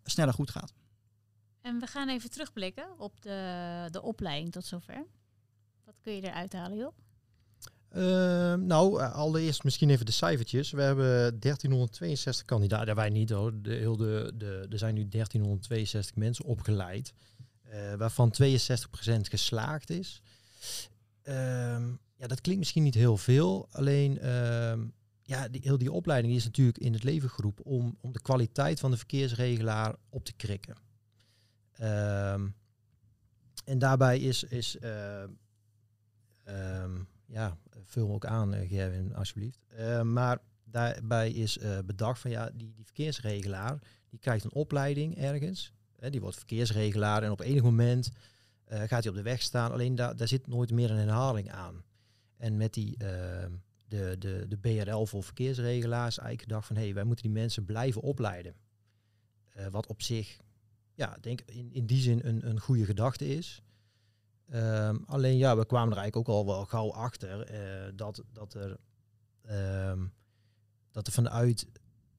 sneller 0.05 0.35
goed 0.35 0.51
gaat. 0.51 0.75
En 1.61 1.79
we 1.79 1.87
gaan 1.87 2.09
even 2.09 2.31
terugblikken 2.31 2.99
op 2.99 3.23
de, 3.23 3.89
de 3.91 4.03
opleiding 4.03 4.53
tot 4.53 4.65
zover. 4.65 5.07
Kun 6.05 6.15
je 6.15 6.23
eruit 6.23 6.53
halen, 6.53 6.79
joh? 6.79 6.93
Uh, 7.97 8.55
nou, 8.55 9.03
allereerst 9.03 9.65
misschien 9.65 9.91
even 9.91 10.07
de 10.07 10.13
cijfertjes. 10.13 10.71
We 10.71 10.83
hebben 10.83 11.07
1362 11.07 12.45
kandidaten. 12.45 12.95
Wij 12.95 13.11
niet 13.11 13.31
hoor. 13.31 13.63
De, 13.63 13.75
heel 13.75 13.97
de, 13.97 14.33
de, 14.35 14.67
er 14.71 14.79
zijn 14.79 14.95
nu 14.95 15.09
1362 15.09 16.17
mensen 16.17 16.45
opgeleid. 16.45 17.15
Uh, 17.67 17.95
waarvan 17.95 18.35
62% 18.43 18.47
geslaagd 19.21 19.91
is. 19.91 20.23
Uh, 21.25 21.35
ja, 22.17 22.27
dat 22.27 22.41
klinkt 22.41 22.61
misschien 22.61 22.83
niet 22.83 22.95
heel 22.95 23.17
veel. 23.17 23.69
Alleen, 23.71 24.19
ehm, 24.19 24.87
ja, 25.23 25.49
die, 25.49 25.61
heel 25.65 25.79
die 25.79 25.93
opleiding 25.93 26.35
is 26.35 26.45
natuurlijk 26.45 26.79
in 26.79 26.93
het 26.93 27.03
leven 27.03 27.31
geroepen 27.31 27.65
om, 27.65 27.99
om 28.01 28.13
de 28.13 28.21
kwaliteit 28.21 28.81
van 28.81 28.91
de 28.91 28.97
verkeersregelaar 28.97 29.97
op 30.09 30.25
te 30.25 30.33
krikken. 30.33 30.77
Ehm, 31.73 32.49
en 33.65 33.79
daarbij 33.79 34.19
is, 34.19 34.45
is 34.45 34.77
vul 37.87 38.13
ook 38.13 38.27
aan, 38.27 38.55
uh, 38.55 38.69
Gerwin, 38.69 39.15
alsjeblieft. 39.15 39.59
Uh, 39.79 40.03
maar 40.03 40.39
daarbij 40.65 41.31
is 41.31 41.59
uh, 41.59 41.79
bedacht 41.85 42.21
van 42.21 42.31
ja, 42.31 42.51
die, 42.55 42.73
die 42.75 42.85
verkeersregelaar, 42.85 43.79
die 44.11 44.19
krijgt 44.19 44.45
een 44.45 44.53
opleiding 44.53 45.17
ergens. 45.17 45.73
Die 46.11 46.21
wordt 46.21 46.37
verkeersregelaar 46.37 47.23
en 47.23 47.31
op 47.31 47.41
enig 47.41 47.63
moment 47.63 48.11
gaat 48.67 49.03
hij 49.03 49.09
op 49.09 49.17
de 49.17 49.23
weg 49.23 49.43
staan. 49.43 49.73
Alleen 49.73 49.95
daar, 49.95 50.17
daar 50.17 50.29
zit 50.29 50.47
nooit 50.47 50.71
meer 50.71 50.91
een 50.91 50.97
herhaling 50.97 51.51
aan. 51.51 51.85
En 52.37 52.57
met 52.57 52.75
die, 52.75 52.97
ehm, 52.97 53.53
de, 53.89 54.17
de, 54.19 54.47
de 54.49 54.57
BRL 54.57 55.05
voor 55.05 55.23
verkeersregelaars 55.23 56.19
eigenlijk 56.19 56.49
gedacht 56.49 56.67
van 56.67 56.77
hé, 56.77 56.83
hey, 56.83 56.95
wij 56.95 57.05
moeten 57.05 57.25
die 57.25 57.35
mensen 57.35 57.65
blijven 57.65 58.03
opleiden. 58.03 58.55
wat 59.71 59.87
op 59.87 60.03
zich, 60.03 60.37
ja, 60.95 61.17
denk 61.21 61.41
in, 61.41 61.73
in 61.73 61.87
die 61.87 62.01
zin 62.01 62.21
een, 62.23 62.49
een 62.49 62.61
goede 62.61 62.85
gedachte 62.85 63.29
is. 63.37 63.63
Um, 64.53 65.05
alleen 65.07 65.37
ja, 65.37 65.57
we 65.57 65.67
kwamen 65.67 65.93
er 65.93 65.99
eigenlijk 65.99 66.29
ook 66.29 66.37
al 66.37 66.47
wel 66.47 66.65
gauw 66.65 66.93
achter 66.93 67.53
uh, 67.53 67.93
dat, 67.95 68.23
dat, 68.33 68.55
er, 68.55 68.77
um, 69.91 70.13
dat 70.91 71.07
er 71.07 71.13
vanuit 71.13 71.67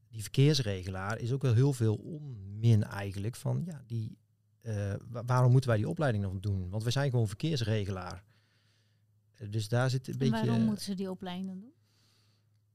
die 0.09 0.21
verkeersregelaar 0.21 1.19
is 1.19 1.31
ook 1.31 1.41
wel 1.41 1.53
heel 1.53 1.73
veel 1.73 1.95
onmin 1.95 2.83
eigenlijk 2.83 3.35
van 3.35 3.63
ja, 3.65 3.83
die, 3.87 4.17
uh, 4.61 4.93
waarom 5.07 5.51
moeten 5.51 5.69
wij 5.69 5.79
die 5.79 5.89
opleiding 5.89 6.23
nog 6.23 6.39
doen? 6.39 6.69
Want 6.69 6.83
we 6.83 6.91
zijn 6.91 7.09
gewoon 7.09 7.27
verkeersregelaar. 7.27 8.23
Uh, 9.41 9.51
dus 9.51 9.67
daar 9.67 9.89
zit 9.89 10.07
een 10.07 10.13
en 10.13 10.19
beetje. 10.19 10.45
Waarom 10.45 10.63
moeten 10.63 10.83
ze 10.83 10.93
die 10.93 11.11
opleiding 11.11 11.47
dan 11.47 11.59
doen? 11.59 11.73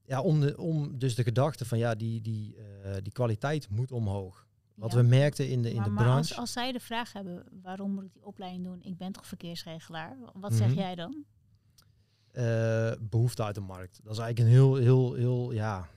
Ja, 0.05 0.21
om, 0.21 0.39
de, 0.39 0.57
om 0.57 0.99
dus 0.99 1.15
de 1.15 1.23
gedachte 1.23 1.65
van 1.65 1.77
ja, 1.77 1.95
die, 1.95 2.21
die, 2.21 2.55
die 3.01 3.11
kwaliteit 3.11 3.69
moet 3.69 3.91
omhoog. 3.91 4.47
Wat 4.75 4.91
ja. 4.91 4.97
we 4.97 5.03
merkten 5.03 5.49
in 5.49 5.61
de, 5.61 5.69
in 5.69 5.75
maar, 5.75 5.85
de 5.85 5.91
maar 5.91 6.03
branche. 6.03 6.29
Als, 6.29 6.37
als 6.37 6.51
zij 6.51 6.71
de 6.71 6.79
vraag 6.79 7.13
hebben, 7.13 7.43
waarom 7.61 7.91
moet 7.91 8.03
ik 8.03 8.13
die 8.13 8.25
opleiding 8.25 8.63
doen? 8.63 8.83
Ik 8.83 8.97
ben 8.97 9.11
toch 9.11 9.25
verkeersregelaar? 9.27 10.17
Wat 10.33 10.53
zeg 10.53 10.67
mm 10.67 10.73
-hmm. 10.73 10.81
jij 10.81 10.95
dan? 10.95 11.25
Uh, 12.33 12.91
behoefte 13.09 13.43
uit 13.43 13.55
de 13.55 13.61
markt. 13.61 13.99
Dat 14.03 14.13
is 14.13 14.19
eigenlijk 14.19 14.49
een 14.49 14.55
heel, 14.55 14.75
heel, 14.75 15.13
heel, 15.13 15.51
ja, 15.51 15.87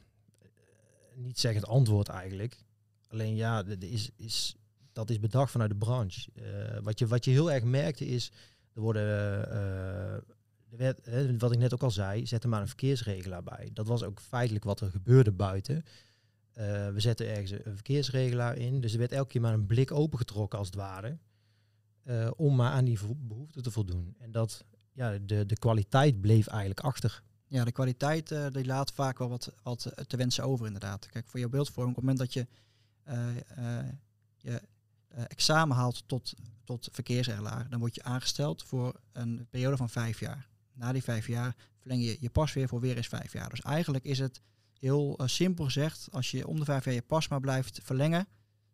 niet 1.14 1.38
zeggend 1.38 1.66
antwoord 1.66 2.08
eigenlijk. 2.08 2.58
Alleen 3.08 3.34
ja, 3.34 3.64
is, 3.78 4.10
is, 4.16 4.56
dat 4.92 5.10
is 5.10 5.20
bedacht 5.20 5.50
vanuit 5.50 5.70
de 5.70 5.76
branche. 5.76 6.30
Uh, 6.34 6.78
wat, 6.82 6.98
je, 6.98 7.06
wat 7.06 7.24
je 7.24 7.30
heel 7.30 7.52
erg 7.52 7.64
merkte 7.64 8.06
is, 8.06 8.32
er 8.72 8.80
worden, 8.80 9.04
uh, 9.48 10.34
werd, 10.78 11.06
hè, 11.06 11.38
wat 11.38 11.52
ik 11.52 11.58
net 11.58 11.74
ook 11.74 11.82
al 11.82 11.90
zei, 11.90 12.26
zet 12.26 12.42
er 12.42 12.48
maar 12.48 12.60
een 12.60 12.66
verkeersregelaar 12.66 13.42
bij. 13.42 13.70
Dat 13.72 13.86
was 13.86 14.02
ook 14.02 14.20
feitelijk 14.20 14.64
wat 14.64 14.80
er 14.80 14.90
gebeurde 14.90 15.32
buiten. 15.32 15.84
Uh, 16.58 16.88
we 16.88 17.00
zetten 17.00 17.28
ergens 17.28 17.50
een 17.50 17.74
verkeersregelaar 17.74 18.56
in. 18.56 18.80
Dus 18.80 18.92
er 18.92 18.98
werd 18.98 19.12
elke 19.12 19.28
keer 19.28 19.40
maar 19.40 19.52
een 19.52 19.66
blik 19.66 19.92
opengetrokken 19.92 20.58
als 20.58 20.66
het 20.66 20.76
ware. 20.76 21.18
Uh, 22.04 22.30
om 22.36 22.56
maar 22.56 22.72
aan 22.72 22.84
die 22.84 22.98
behoeften 23.16 23.62
te 23.62 23.70
voldoen. 23.70 24.14
En 24.18 24.32
dat, 24.32 24.64
ja, 24.92 25.18
de, 25.18 25.46
de 25.46 25.58
kwaliteit 25.58 26.20
bleef 26.20 26.46
eigenlijk 26.46 26.80
achter. 26.80 27.22
Ja, 27.46 27.64
de 27.64 27.72
kwaliteit 27.72 28.30
uh, 28.30 28.46
die 28.50 28.64
laat 28.64 28.92
vaak 28.92 29.18
wel 29.18 29.28
wat, 29.28 29.54
wat 29.62 29.92
te 30.06 30.16
wensen 30.16 30.44
over 30.44 30.66
inderdaad. 30.66 31.06
Kijk, 31.06 31.28
voor 31.28 31.40
jouw 31.40 31.48
beeldvorming, 31.48 31.96
op 31.96 32.02
het 32.02 32.10
moment 32.10 32.32
dat 32.32 32.32
je 32.32 32.46
je 34.36 34.60
examen 35.28 35.76
haalt 35.76 36.02
tot, 36.06 36.34
tot 36.64 36.88
verkeersregelaar, 36.92 37.68
dan 37.70 37.78
word 37.78 37.94
je 37.94 38.02
aangesteld 38.02 38.62
voor 38.62 39.00
een 39.12 39.46
periode 39.50 39.76
van 39.76 39.90
vijf 39.90 40.20
jaar. 40.20 40.48
na 40.72 40.92
die 40.92 41.02
vijf 41.02 41.26
jaar 41.26 41.56
verleng 41.78 42.04
je 42.04 42.16
je 42.20 42.30
pas 42.30 42.52
weer 42.52 42.68
voor 42.68 42.80
weer 42.80 42.96
eens 42.96 43.08
vijf 43.08 43.32
jaar. 43.32 43.48
Dus 43.48 43.60
eigenlijk 43.60 44.04
is 44.04 44.18
het 44.18 44.40
heel 44.84 45.16
eh, 45.18 45.26
simpel 45.26 45.64
gezegd, 45.64 46.08
als 46.10 46.30
je 46.30 46.46
om 46.46 46.58
de 46.58 46.64
vijf 46.64 46.84
jaar 46.84 46.94
je 46.94 47.02
pas 47.02 47.28
maar 47.28 47.40
blijft 47.40 47.80
verlengen, 47.82 48.26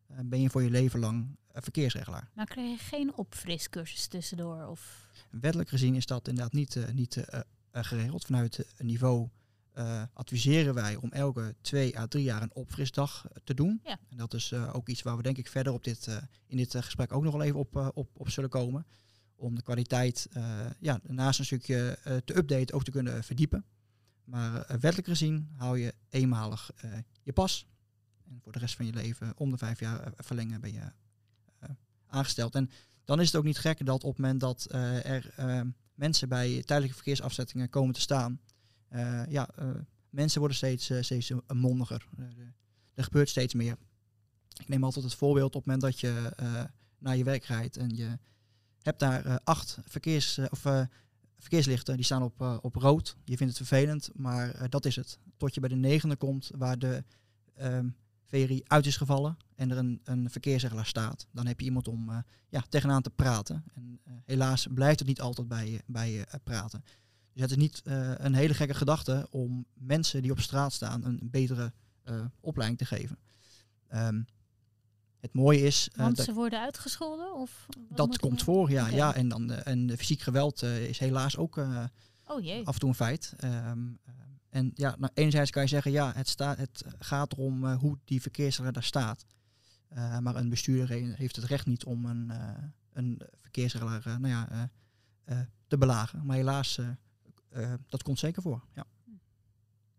eh, 0.07 0.17
ben 0.25 0.40
je 0.40 0.50
voor 0.50 0.62
je 0.62 0.71
leven 0.71 1.00
lang 1.00 1.37
eh, 1.47 1.62
verkeersregelaar. 1.62 2.31
Maar 2.35 2.47
krijg 2.47 2.71
je 2.71 2.85
geen 2.85 3.17
opfriscursus 3.17 4.07
tussendoor? 4.07 4.67
Of... 4.67 5.09
Wettelijk 5.31 5.69
gezien 5.69 5.95
is 5.95 6.07
dat 6.07 6.29
inderdaad 6.29 6.52
niet, 6.52 6.79
niet 6.93 7.25
geregeld. 7.73 8.25
Vanuit 8.25 8.57
het 8.57 8.75
niveau 8.83 9.29
adviseren 10.12 10.75
wij 10.75 10.97
om 10.97 11.12
elke 11.12 11.55
twee 11.61 11.99
à 11.99 12.07
drie 12.07 12.25
jaar 12.25 12.43
een 12.43 12.55
opfrisdag 12.55 13.26
te 13.45 13.55
doen. 13.55 13.81
Ja. 13.85 13.99
En 14.11 14.17
dat 14.17 14.35
is 14.35 14.52
ook 14.52 14.88
iets 14.88 15.02
waar 15.02 15.17
we 15.17 15.23
denk 15.23 15.38
ik 15.38 15.49
verder 15.49 15.73
op 15.73 15.85
dit, 15.85 16.21
in 16.47 16.57
dit 16.57 16.76
gesprek 16.76 17.12
ook 17.12 17.23
nog 17.23 17.33
wel 17.33 17.43
even 17.43 17.59
op, 17.59 17.90
op, 17.95 18.09
op 18.17 18.31
zullen 18.31 18.50
komen. 18.50 18.87
Om 19.37 19.55
de 19.55 19.62
kwaliteit 19.62 20.29
ja, 20.81 21.00
naast 21.02 21.38
een 21.38 21.45
stukje 21.45 21.99
te 22.25 22.37
updaten 22.37 22.75
ook 22.75 22.85
te 22.85 22.90
kunnen 22.90 23.25
verdiepen. 23.25 23.64
Maar 24.31 24.63
eh, 24.63 24.77
wettelijk 24.77 25.09
gezien 25.09 25.49
hou 25.57 25.79
je 25.79 25.95
eenmalig 26.09 26.71
eh, 26.77 26.91
je 27.23 27.33
pas. 27.33 27.67
En 28.25 28.41
voor 28.43 28.53
de 28.53 28.59
rest 28.59 28.77
van 28.77 28.87
je 28.87 28.93
leven 28.93 29.33
om 29.37 29.51
de 29.51 29.59
vijf 29.59 29.81
jaar 29.81 30.01
eh, 30.01 30.13
verlengen 30.17 30.61
ben 30.61 30.73
je 30.73 30.93
aangesteld. 32.07 32.55
En 32.55 32.71
dan 33.05 33.21
is 33.21 33.27
het 33.27 33.37
ook 33.37 33.45
niet 33.45 33.59
gek 33.59 33.87
dat 33.87 34.05
op 34.05 34.11
het 34.11 34.19
moment 34.19 34.41
dat 34.41 34.67
er 35.05 35.33
mensen 35.95 36.29
bij 36.29 36.49
tijdelijke 36.49 36.95
verkeersafzettingen 36.95 37.69
komen 37.69 37.95
te 37.95 38.01
staan, 38.01 38.41
ja, 39.29 39.49
mensen 40.09 40.39
worden 40.39 40.57
steeds, 40.57 40.93
steeds 41.01 41.33
mondiger. 41.55 42.09
Er 42.95 43.05
gebeurt 43.05 43.29
steeds 43.29 43.55
meer. 43.55 43.77
Ik 44.59 44.69
neem 44.69 44.85
altijd 44.85 45.05
het 45.05 45.15
voorbeeld 45.15 45.55
op 45.55 45.65
het 45.65 45.65
moment 45.65 45.83
dat 45.83 46.01
je 46.01 46.33
naar 46.99 47.17
je 47.17 47.25
werk 47.25 47.45
rijdt 47.45 47.77
en 47.77 47.97
je 47.97 48.19
hebt 48.83 49.01
daar 49.01 49.41
acht 49.45 49.79
verkeers, 49.85 50.39
of, 50.39 50.65
verkeerslichten, 51.40 51.97
die 51.97 52.04
staan 52.04 52.23
op, 52.23 52.40
eh, 52.40 52.56
op 52.61 52.75
rood. 52.75 53.16
Je 53.25 53.37
vindt 53.37 53.59
het 53.59 53.66
vervelend, 53.68 54.11
maar 54.14 54.50
eh, 54.50 54.68
dat 54.68 54.85
is 54.85 54.97
het. 54.97 55.18
Tot 55.37 55.54
je 55.54 55.61
bij 55.61 55.68
de 55.68 55.76
negende 55.76 56.16
komt 56.16 56.50
waar 56.56 56.78
de 56.78 57.04
ehm 57.54 57.88
VRI 58.25 58.62
uit 58.66 58.87
is 58.87 58.97
gevallen 58.97 59.37
en 59.54 59.70
er 59.70 59.76
een, 59.76 60.00
een 60.04 60.30
verkeersregelaar 60.30 60.87
staat. 60.87 61.26
Dan 61.30 61.47
heb 61.47 61.61
je 61.61 61.66
iemand 61.66 61.88
om 61.88 62.09
eh, 62.09 62.18
ja, 62.49 62.64
tegenaan 62.68 63.02
te 63.02 63.11
praten. 63.11 63.64
En 63.75 64.00
helaas 64.25 64.66
blijft 64.75 64.99
het 64.99 65.09
niet 65.09 65.20
altijd 65.20 65.49
bij, 65.49 65.70
je- 65.70 65.82
bij 65.87 66.26
praten. 66.44 66.85
Dus 67.32 67.42
het 67.42 67.50
is 67.50 67.56
niet 67.56 67.80
een 67.85 68.35
hele 68.35 68.54
gekke 68.54 68.75
gedachte 68.75 69.26
om 69.30 69.64
mensen 69.75 70.23
die 70.23 70.30
op 70.30 70.40
straat 70.40 70.73
staan 70.73 71.04
een 71.04 71.18
betere 71.23 71.73
opleiding 72.40 72.78
te 72.78 72.85
geven. 72.85 73.18
Ehm, 73.88 74.23
het 75.21 75.33
mooie 75.33 75.61
is 75.61 75.89
eh, 75.93 75.99
Want 75.99 76.17
dat, 76.17 76.25
ze 76.25 76.33
worden 76.33 76.61
uitgescholden? 76.61 77.35
Of 77.35 77.67
dat 77.89 78.19
komt 78.19 78.43
voor, 78.43 78.71
ja. 78.71 78.89
Ja 78.89 79.15
en, 79.15 79.29
dan, 79.29 79.50
eh, 79.53 79.73
en 79.73 79.97
fysiek 79.99 80.21
geweld 80.21 80.62
eh, 80.62 80.89
is 80.89 80.99
helaas 80.99 81.37
ook 81.37 81.57
eh, 81.59 81.85
Oh 82.25 82.43
jee. 82.43 82.67
af 82.67 82.75
en 82.75 82.81
toe 82.81 82.89
een 82.89 82.95
feit. 82.95 83.35
Ehm, 83.37 83.53
ehm, 83.55 83.89
en 84.49 84.71
ja, 84.75 84.95
nou, 84.99 85.12
enerzijds 85.15 85.50
kan 85.50 85.62
je 85.62 85.69
zeggen, 85.69 85.91
ja, 85.93 86.12
het, 86.15 86.29
sta, 86.29 86.55
het 86.57 86.85
gaat 86.99 87.33
erom 87.33 87.65
eh, 87.67 87.77
hoe 87.79 87.99
die 88.05 88.21
verkeersregelaar 88.21 88.73
daar 88.73 88.83
staat. 88.83 89.27
Eh, 89.89 90.19
maar 90.19 90.37
een 90.37 90.49
bestuurder 90.49 90.89
he- 90.89 91.15
heeft 91.17 91.37
het 91.37 91.45
recht 91.45 91.67
niet 91.67 91.85
om 91.85 92.05
een, 92.05 92.31
eh, 92.31 92.65
een 92.93 93.21
verkeersregelaar 93.41 94.03
nou 94.21 94.29
ja, 94.29 94.50
eh, 94.50 94.62
eh, 95.39 95.47
te 95.67 95.79
belagen. 95.79 96.27
Maar 96.27 96.37
helaas, 96.37 96.79
dat 97.89 98.03
komt 98.03 98.19
zeker 98.19 98.43
voor. 98.43 98.65
Ja. 98.75 98.85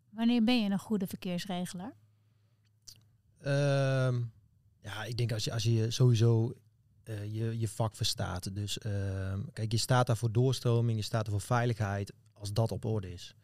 Wanneer 0.09 0.43
ben 0.43 0.63
je 0.63 0.69
een 0.69 0.79
goede 0.79 1.07
verkeersregelaar? 1.07 1.93
Ehm, 3.41 4.21
ja, 4.81 5.03
ik 5.03 5.17
denk 5.17 5.31
als 5.31 5.43
je, 5.43 5.53
als 5.53 5.63
je 5.63 5.91
sowieso 5.91 6.53
eh, 7.03 7.33
je, 7.33 7.59
je 7.59 7.67
vak 7.67 7.95
verstaat. 7.95 8.55
Dus 8.55 8.77
ehm, 8.77 9.39
kijk, 9.53 9.71
je 9.71 9.77
staat 9.77 10.07
daar 10.07 10.17
voor 10.17 10.31
doorstroming, 10.31 10.97
je 10.97 11.03
staat 11.03 11.25
er 11.25 11.31
voor 11.31 11.41
veiligheid, 11.41 12.13
als 12.33 12.53
dat 12.53 12.71
op 12.71 12.85
orde 12.85 13.13
is. 13.13 13.35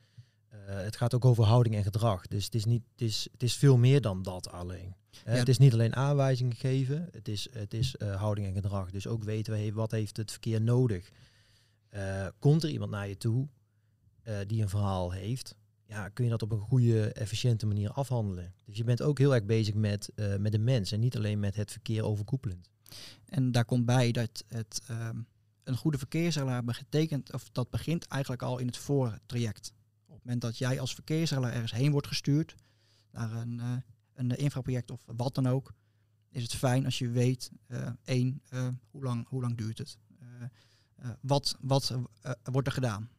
Eh, 0.50 0.58
het 0.66 0.96
gaat 0.96 1.14
ook 1.14 1.26
over 1.26 1.44
houding 1.44 1.76
en 1.76 1.84
gedrag. 1.84 2.28
Dus 2.28 2.46
het 2.46 2.56
is, 2.56 2.66
niet, 2.66 2.84
het 2.92 3.02
is, 3.02 3.28
het 3.32 3.44
is 3.44 3.56
veel 3.56 3.78
meer 3.78 4.02
dan 4.02 4.24
dat 4.24 4.52
alleen. 4.52 4.96
Eh, 5.24 5.34
Ja. 5.34 5.40
Het 5.40 5.50
is 5.50 5.58
niet 5.58 5.74
alleen 5.74 5.96
aanwijzingen 5.96 6.56
geven, 6.56 7.10
het 7.12 7.28
is, 7.28 7.48
het 7.52 7.74
is 7.74 7.96
houding 8.00 8.48
en 8.48 8.54
gedrag. 8.54 8.92
Dus 8.92 9.08
ook 9.08 9.24
weten 9.24 9.54
we 9.54 9.74
wat 9.74 9.92
heeft 9.92 10.18
het 10.18 10.32
verkeer 10.32 10.62
nodig. 10.62 11.10
Komt 12.40 12.64
er 12.64 12.70
iemand 12.70 12.92
naar 12.92 13.08
je 13.08 13.18
toe 13.18 13.48
die 14.48 14.62
een 14.62 14.70
verhaal 14.70 15.12
heeft, 15.12 15.56
ja, 15.88 16.10
kun 16.10 16.24
je 16.24 16.30
dat 16.32 16.42
op 16.42 16.52
een 16.52 16.60
goede, 16.60 17.14
efficiënte 17.14 17.66
manier 17.66 17.92
afhandelen. 17.92 18.54
Dus 18.66 18.78
je 18.78 18.84
bent 18.84 19.02
ook 19.02 19.18
heel 19.18 19.34
erg 19.34 19.46
bezig 19.46 19.74
met, 19.74 20.10
eh, 20.16 20.36
met 20.36 20.52
de 20.52 20.60
mens 20.60 20.92
en 20.92 21.00
niet 21.00 21.16
alleen 21.16 21.40
met 21.40 21.56
het 21.56 21.72
verkeer 21.72 22.04
overkoepelend. 22.04 22.70
En 23.26 23.52
daar 23.52 23.66
komt 23.66 23.86
bij 23.86 24.12
dat 24.12 24.44
het, 24.48 24.82
ehm, 24.88 25.22
een 25.64 25.78
goede 25.78 25.98
verkeersregelaar 25.98 26.64
betekent, 26.64 27.34
of 27.34 27.50
dat 27.52 27.70
begint 27.70 28.08
eigenlijk 28.08 28.42
al 28.42 28.58
in 28.58 28.68
het 28.68 28.78
voortraject. 28.78 29.74
Op 30.06 30.14
het 30.16 30.24
moment 30.24 30.42
dat 30.42 30.58
jij 30.58 30.80
als 30.80 30.94
verkeersregelaar 30.94 31.54
ergens 31.54 31.72
heen 31.72 31.92
wordt 31.92 32.08
gestuurd, 32.08 32.56
naar 33.12 33.32
een, 33.32 33.60
eh, 33.60 33.78
een 34.14 34.30
infraproject 34.30 34.92
of 34.92 35.04
wat 35.06 35.36
dan 35.36 35.48
ook, 35.48 35.74
is 36.30 36.44
het 36.44 36.56
fijn 36.56 36.86
als 36.86 36.98
je 36.98 37.10
weet, 37.10 37.52
eh, 37.68 37.90
één, 38.04 38.42
hoe, 38.92 39.04
lang, 39.04 39.28
hoe 39.28 39.42
lang 39.42 39.58
duurt 39.58 39.78
het? 39.78 39.98
Wat 41.22 41.58
wat 41.62 41.98
wordt 42.44 42.68
er 42.68 42.74
gedaan? 42.74 43.10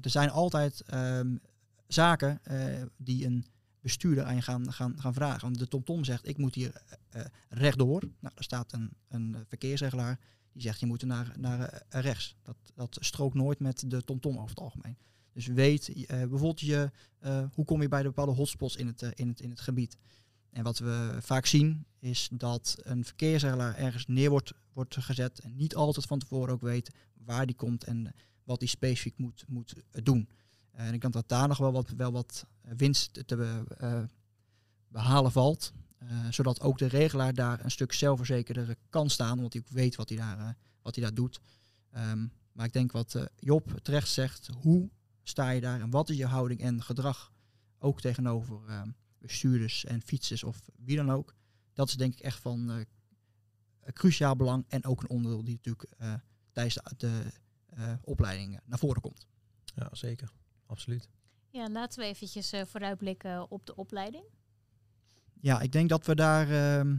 Er 0.00 0.10
zijn 0.10 0.30
altijd 0.30 0.80
ehm, 0.80 1.36
zaken 1.86 2.44
eh, 2.44 2.82
die 2.96 3.26
een 3.26 3.44
bestuurder 3.80 4.24
aan 4.24 4.34
je 4.34 4.42
gaan, 4.42 4.72
gaan, 4.72 5.00
gaan 5.00 5.14
vragen. 5.14 5.40
Want 5.40 5.58
de 5.58 5.68
TomTom 5.68 6.04
zegt, 6.04 6.28
ik 6.28 6.38
moet 6.38 6.54
hier 6.54 6.74
eh, 6.74 7.20
eh, 7.20 7.26
rechtdoor. 7.48 8.00
Nou, 8.20 8.34
er 8.36 8.44
staat 8.44 8.72
een, 8.72 8.90
een 9.08 9.36
verkeersregelaar 9.48 10.18
die 10.52 10.62
zegt, 10.62 10.80
je 10.80 10.86
moet 10.86 11.04
naar, 11.04 11.34
naar 11.38 11.82
rechts. 11.88 12.36
Dat, 12.42 12.56
dat 12.74 12.96
strookt 13.00 13.34
nooit 13.34 13.58
met 13.58 13.90
de 13.90 14.04
TomTom 14.04 14.36
over 14.36 14.48
het 14.48 14.60
algemeen. 14.60 14.96
Dus 15.32 15.46
weet 15.46 16.06
bijvoorbeeld 16.08 16.60
je, 16.60 16.90
hoe 17.52 17.64
kom 17.64 17.82
je 17.82 17.88
bij 17.88 18.02
de 18.02 18.08
bepaalde 18.08 18.32
hotspots 18.32 18.76
in 18.76 18.86
het, 18.86 19.02
in, 19.02 19.28
het, 19.28 19.40
in 19.40 19.50
het 19.50 19.60
gebied. 19.60 19.96
En 20.50 20.62
wat 20.62 20.78
we 20.78 21.16
vaak 21.20 21.46
zien 21.46 21.86
is 21.98 22.28
dat 22.32 22.76
een 22.82 23.04
verkeersregelaar 23.04 23.76
ergens 23.76 24.06
neer 24.06 24.30
wordt, 24.30 24.52
wordt 24.72 24.96
gezet 24.96 25.38
en 25.38 25.56
niet 25.56 25.74
altijd 25.74 26.06
van 26.06 26.18
tevoren 26.18 26.54
ook 26.54 26.60
weet 26.60 26.90
waar 27.24 27.46
die 27.46 27.56
komt 27.56 27.84
en 27.84 28.14
wat 28.44 28.60
die 28.60 28.68
specifiek 28.68 29.18
moet, 29.18 29.44
moet 29.48 29.74
doen. 29.90 30.28
En 30.76 30.94
ik 30.94 31.00
denk 31.00 31.12
dat 31.12 31.28
daar 31.28 31.48
nog 31.48 31.58
wel 31.58 31.72
wat, 31.72 31.90
wel 31.90 32.12
wat 32.12 32.46
winst 32.60 33.26
te 33.26 33.64
eh, 33.78 34.02
behalen 34.88 35.32
valt. 35.32 35.72
eh, 35.98 36.26
zodat 36.30 36.60
ook 36.60 36.78
de 36.78 36.86
regelaar 36.86 37.34
daar 37.34 37.64
een 37.64 37.70
stuk 37.70 37.92
zelfverzekerder 37.92 38.76
kan 38.90 39.10
staan, 39.10 39.36
omdat 39.36 39.52
hij 39.52 39.62
ook 39.62 39.68
weet 39.68 39.96
wat 39.96 40.08
hij 40.08 40.18
daar, 40.18 40.38
eh, 40.38 40.48
wat 40.82 40.94
hij 40.94 41.04
daar 41.04 41.14
doet. 41.14 41.40
Ehm, 41.90 42.26
maar 42.52 42.66
ik 42.66 42.72
denk 42.72 42.92
wat 42.92 43.28
Job 43.36 43.78
terecht 43.82 44.08
zegt, 44.08 44.48
hoe 44.60 44.90
sta 45.22 45.50
je 45.50 45.60
daar 45.60 45.80
en 45.80 45.90
wat 45.90 46.08
is 46.08 46.16
je 46.16 46.26
houding 46.26 46.60
en 46.60 46.82
gedrag 46.82 47.32
ook 47.78 48.00
tegenover 48.00 48.60
ehm, 48.68 48.90
bestuurders 49.18 49.84
en 49.84 50.02
fietsers 50.02 50.44
of 50.44 50.68
wie 50.76 50.96
dan 50.96 51.10
ook. 51.10 51.34
Dat 51.72 51.88
is 51.88 51.96
denk 51.96 52.12
ik 52.12 52.20
echt 52.20 52.40
van 52.40 52.86
cruciaal 53.92 54.36
belang 54.36 54.64
en 54.68 54.84
ook 54.84 55.02
een 55.02 55.08
onderdeel 55.08 55.44
die 55.44 55.54
natuurlijk 55.54 55.88
tijdens 56.52 56.78
de, 56.96 57.32
de 57.66 57.98
opleiding 58.02 58.60
naar 58.64 58.78
voren 58.78 59.02
komt. 59.02 59.26
Ja, 59.74 59.88
zeker. 59.92 60.32
Absoluut. 60.66 61.08
Ja, 61.50 61.68
laten 61.68 61.98
we 61.98 62.04
eventjes 62.04 62.52
eh, 62.52 62.64
vooruitblikken 62.64 63.50
op 63.50 63.66
de 63.66 63.76
opleiding. 63.76 64.24
Ja, 65.40 65.60
ik 65.60 65.72
denk 65.72 65.88
dat 65.88 66.06
we 66.06 66.14
daar, 66.14 66.50
ehm, 66.50 66.96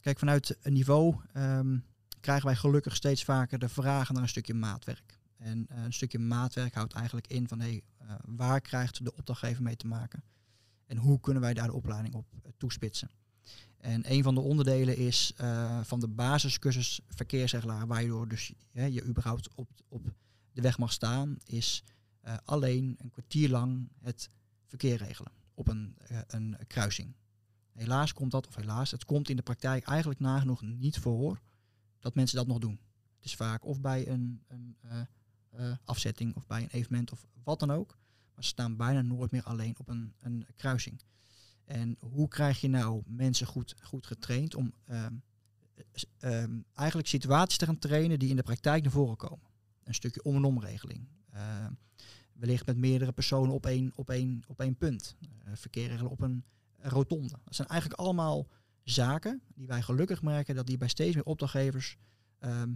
kijk, 0.00 0.18
vanuit 0.18 0.56
een 0.62 0.72
niveau 0.72 1.16
ehm, 1.32 1.78
krijgen 2.20 2.46
wij 2.46 2.56
gelukkig 2.56 2.96
steeds 2.96 3.24
vaker 3.24 3.58
de 3.58 3.68
vragen 3.68 4.14
naar 4.14 4.22
een 4.22 4.28
stukje 4.28 4.54
maatwerk. 4.54 5.18
En 5.36 5.66
eh, 5.68 5.82
een 5.84 5.92
stukje 5.92 6.18
maatwerk 6.18 6.74
houdt 6.74 6.92
eigenlijk 6.92 7.26
in 7.26 7.48
van, 7.48 7.60
hé, 7.60 7.66
hey, 7.66 7.82
eh, 7.98 8.14
waar 8.24 8.60
krijgt 8.60 9.04
de 9.04 9.16
opdrachtgever 9.16 9.62
mee 9.62 9.76
te 9.76 9.86
maken? 9.86 10.22
En 10.86 10.96
hoe 10.96 11.20
kunnen 11.20 11.42
wij 11.42 11.54
daar 11.54 11.66
de 11.66 11.72
opleiding 11.72 12.14
op 12.14 12.26
toespitsen? 12.56 13.10
En 13.76 14.12
een 14.12 14.22
van 14.22 14.34
de 14.34 14.40
onderdelen 14.40 14.96
is 14.96 15.32
eh, 15.36 15.80
van 15.82 16.00
de 16.00 16.08
basiscursus 16.08 17.00
verkeersregelaar, 17.08 17.86
waar 17.86 18.02
je 18.02 18.08
door 18.08 18.28
dus 18.28 18.52
hè, 18.72 18.84
je 18.84 19.04
überhaupt 19.04 19.54
op, 19.54 19.68
op 19.88 20.12
de 20.52 20.60
weg 20.60 20.78
mag 20.78 20.92
staan, 20.92 21.36
is 21.44 21.84
eh, 22.20 22.36
alleen 22.44 22.94
een 22.98 23.10
kwartier 23.10 23.48
lang 23.48 23.88
het 24.00 24.30
verkeer 24.66 24.96
regelen 24.96 25.32
op 25.54 25.68
een, 25.68 25.94
eh, 25.98 26.18
een 26.26 26.56
kruising. 26.66 27.14
Helaas 27.72 28.12
komt 28.12 28.30
dat, 28.30 28.46
of 28.46 28.54
helaas, 28.54 28.90
het 28.90 29.04
komt 29.04 29.28
in 29.28 29.36
de 29.36 29.42
praktijk 29.42 29.84
eigenlijk 29.84 30.20
nagenoeg 30.20 30.62
niet 30.62 30.98
voor 30.98 31.40
dat 31.98 32.14
mensen 32.14 32.36
dat 32.36 32.46
nog 32.46 32.58
doen. 32.58 32.80
Het 33.16 33.24
is 33.24 33.34
vaak 33.34 33.64
of 33.64 33.80
bij 33.80 34.08
een, 34.08 34.42
een 34.48 34.76
eh, 35.50 35.72
afzetting 35.84 36.36
of 36.36 36.46
bij 36.46 36.62
een 36.62 36.68
evenement 36.68 37.12
of 37.12 37.26
wat 37.42 37.58
dan 37.58 37.70
ook. 37.70 37.98
Maar 38.34 38.44
ze 38.44 38.50
staan 38.50 38.76
bijna 38.76 39.02
nooit 39.02 39.30
meer 39.30 39.42
alleen 39.42 39.78
op 39.78 39.88
een, 39.88 40.14
een 40.20 40.46
kruising. 40.56 41.02
En 41.64 41.96
hoe 41.98 42.28
krijg 42.28 42.60
je 42.60 42.68
nou 42.68 43.02
mensen 43.06 43.46
goed, 43.46 43.74
goed 43.82 44.06
getraind 44.06 44.54
om 44.54 44.72
ehm, 44.84 45.14
ehm, 46.18 46.60
eigenlijk 46.74 47.08
situaties 47.08 47.58
te 47.58 47.64
gaan 47.64 47.78
trainen 47.78 48.18
die 48.18 48.28
in 48.28 48.36
de 48.36 48.42
praktijk 48.42 48.82
naar 48.82 48.92
voren 48.92 49.16
komen? 49.16 49.46
Een 49.84 49.94
stukje 49.94 50.22
om- 50.22 50.36
en 50.36 50.44
omregeling. 50.44 51.08
Uh, 51.34 51.66
wellicht 52.40 52.66
met 52.66 52.76
meerdere 52.76 53.12
personen 53.12 53.54
op 53.54 53.66
één, 53.66 53.92
op 53.94 54.10
op 54.46 54.64
punt. 54.78 55.16
Regelen 55.72 56.10
op 56.10 56.20
een 56.20 56.44
rotonde. 56.76 57.38
Dat 57.44 57.54
zijn 57.54 57.68
eigenlijk 57.68 58.00
allemaal 58.00 58.48
zaken 58.82 59.42
die 59.54 59.66
wij 59.66 59.82
gelukkig 59.82 60.22
merken 60.22 60.54
dat 60.54 60.66
die 60.66 60.76
bij 60.76 60.88
steeds 60.88 61.14
meer 61.14 61.24
opdrachtgevers 61.24 61.96
ehm, 62.38 62.72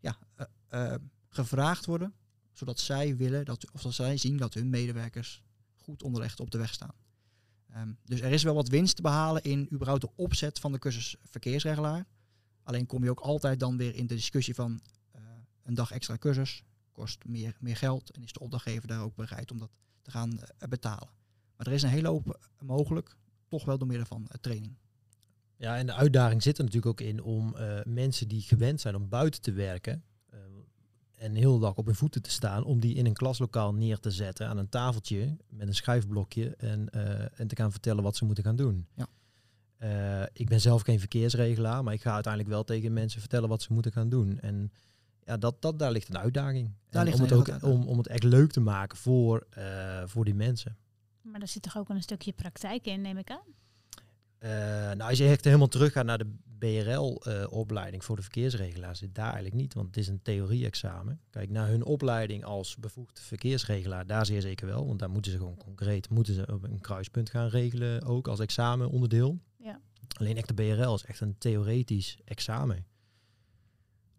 ja, 0.00 0.18
eh, 0.34 0.46
eh, 0.68 1.00
gevraagd 1.28 1.86
worden, 1.86 2.14
zodat 2.52 2.80
zij 2.80 3.16
willen 3.16 3.44
dat, 3.44 3.70
of 3.72 3.82
dat 3.82 3.94
zij 3.94 4.16
zien 4.16 4.36
dat 4.36 4.54
hun 4.54 4.70
medewerkers 4.70 5.42
goed 5.76 6.02
onderlegd 6.02 6.40
op 6.40 6.50
de 6.50 6.58
weg 6.58 6.72
staan. 6.72 6.94
Ehm, 7.70 7.92
dus 8.04 8.20
er 8.20 8.32
is 8.32 8.42
wel 8.42 8.54
wat 8.54 8.68
winst 8.68 8.96
te 8.96 9.02
behalen 9.02 9.42
in 9.42 9.68
überhaupt 9.72 10.00
de 10.00 10.10
opzet 10.16 10.58
van 10.58 10.72
de 10.72 10.78
cursus 10.78 11.16
verkeersregelaar. 11.22 12.06
Alleen 12.62 12.86
kom 12.86 13.04
je 13.04 13.10
ook 13.10 13.20
altijd 13.20 13.60
dan 13.60 13.76
weer 13.76 13.94
in 13.94 14.06
de 14.06 14.14
discussie 14.14 14.54
van 14.54 14.80
een 15.62 15.74
dag 15.74 15.90
extra 15.90 16.16
cursus 16.16 16.62
kost 16.98 17.24
meer, 17.24 17.56
meer 17.60 17.76
geld 17.76 18.10
en 18.10 18.22
is 18.22 18.32
de 18.32 18.40
opdrachtgever 18.40 18.88
daar 18.88 19.02
ook 19.02 19.16
bereid 19.16 19.50
om 19.50 19.58
dat 19.58 19.70
te 20.02 20.10
gaan 20.10 20.40
eh, 20.40 20.68
betalen. 20.68 21.08
Maar 21.56 21.66
er 21.66 21.72
is 21.72 21.82
een 21.82 21.88
hele 21.88 22.08
hoop 22.08 22.48
mogelijk, 22.60 23.16
toch 23.48 23.64
wel 23.64 23.78
door 23.78 23.88
middel 23.88 24.06
van 24.06 24.22
uh, 24.22 24.28
training. 24.40 24.74
Ja, 25.56 25.76
en 25.76 25.86
de 25.86 25.94
uitdaging 25.94 26.42
zit 26.42 26.58
er 26.58 26.64
natuurlijk 26.64 27.00
ook 27.00 27.06
in 27.06 27.22
om 27.22 27.56
mensen 27.84 28.28
die 28.28 28.42
gewend 28.42 28.80
zijn 28.80 28.94
om 28.94 29.08
buiten 29.08 29.40
te 29.40 29.52
werken, 29.52 30.04
en 31.18 31.32
de 31.34 31.40
hele 31.40 31.58
dag 31.58 31.74
op 31.74 31.86
hun 31.86 31.94
voeten 31.94 32.22
te 32.22 32.30
staan 32.30 32.64
om 32.64 32.80
die 32.80 32.94
in 32.94 33.06
een 33.06 33.12
klaslokaal 33.12 33.74
neer 33.74 33.98
te 33.98 34.10
zetten 34.10 34.48
aan 34.48 34.58
een 34.58 34.68
tafeltje 34.68 35.36
met 35.48 35.68
een 35.68 35.74
schrijfblokje 35.74 36.54
en, 36.56 36.88
uh, 36.94 37.40
en 37.40 37.46
te 37.46 37.56
gaan 37.56 37.70
vertellen 37.70 38.02
wat 38.02 38.16
ze 38.16 38.24
moeten 38.24 38.44
gaan 38.44 38.56
doen. 38.56 38.86
Ja. 38.94 39.06
Uh, 39.82 40.26
ik 40.32 40.48
ben 40.48 40.60
zelf 40.60 40.82
geen 40.82 40.98
verkeersregelaar, 40.98 41.84
maar 41.84 41.94
ik 41.94 42.02
ga 42.02 42.12
uiteindelijk 42.12 42.52
wel 42.52 42.64
tegen 42.64 42.92
mensen 42.92 43.20
vertellen 43.20 43.48
wat 43.48 43.62
ze 43.62 43.72
moeten 43.72 43.92
gaan 43.92 44.08
doen. 44.08 44.40
En 44.40 44.72
ja, 45.28 45.36
dat, 45.36 45.62
dat, 45.62 45.78
daar 45.78 45.92
ligt 45.92 46.08
een 46.08 46.18
uitdaging. 46.18 46.70
Daar 46.90 47.04
ligt 47.04 47.16
om, 47.16 47.22
het 47.22 47.32
ook, 47.32 47.62
om, 47.62 47.88
om 47.88 47.98
het 47.98 48.06
echt 48.06 48.22
leuk 48.22 48.50
te 48.50 48.60
maken 48.60 48.98
voor, 48.98 49.46
uh, 49.58 50.02
voor 50.04 50.24
die 50.24 50.34
mensen. 50.34 50.76
Maar 51.22 51.40
er 51.40 51.48
zit 51.48 51.62
toch 51.62 51.78
ook 51.78 51.88
een 51.88 52.02
stukje 52.02 52.32
praktijk 52.32 52.86
in, 52.86 53.00
neem 53.00 53.18
ik 53.18 53.30
aan? 53.30 53.46
Uh, 54.38 54.50
nou, 54.96 55.10
als 55.10 55.18
je 55.18 55.28
echt 55.28 55.44
helemaal 55.44 55.68
teruggaat 55.68 56.04
naar 56.04 56.18
de 56.18 56.34
BRL-opleiding 56.58 58.02
uh, 58.02 58.08
voor 58.08 58.16
de 58.16 58.22
verkeersregelaar, 58.22 58.96
zit 58.96 59.14
daar 59.14 59.24
eigenlijk 59.24 59.54
niet, 59.54 59.74
want 59.74 59.86
het 59.86 59.96
is 59.96 60.08
een 60.08 60.22
theorie-examen. 60.22 61.20
Kijk, 61.30 61.50
naar 61.50 61.68
hun 61.68 61.84
opleiding 61.84 62.44
als 62.44 62.76
bevoegde 62.76 63.22
verkeersregelaar, 63.22 64.06
daar 64.06 64.26
zeer 64.26 64.40
zeker 64.40 64.66
wel, 64.66 64.86
want 64.86 64.98
daar 64.98 65.10
moeten 65.10 65.32
ze 65.32 65.38
gewoon 65.38 65.56
concreet 65.56 66.10
moeten 66.10 66.34
ze 66.34 66.46
op 66.52 66.62
een 66.62 66.80
kruispunt 66.80 67.30
gaan 67.30 67.48
regelen, 67.48 68.02
ook 68.02 68.28
als 68.28 68.40
examenonderdeel. 68.40 69.38
Ja. 69.56 69.80
Alleen 70.18 70.36
echt 70.36 70.48
de 70.48 70.54
BRL 70.54 70.94
is 70.94 71.04
echt 71.04 71.20
een 71.20 71.38
theoretisch 71.38 72.18
examen. 72.24 72.86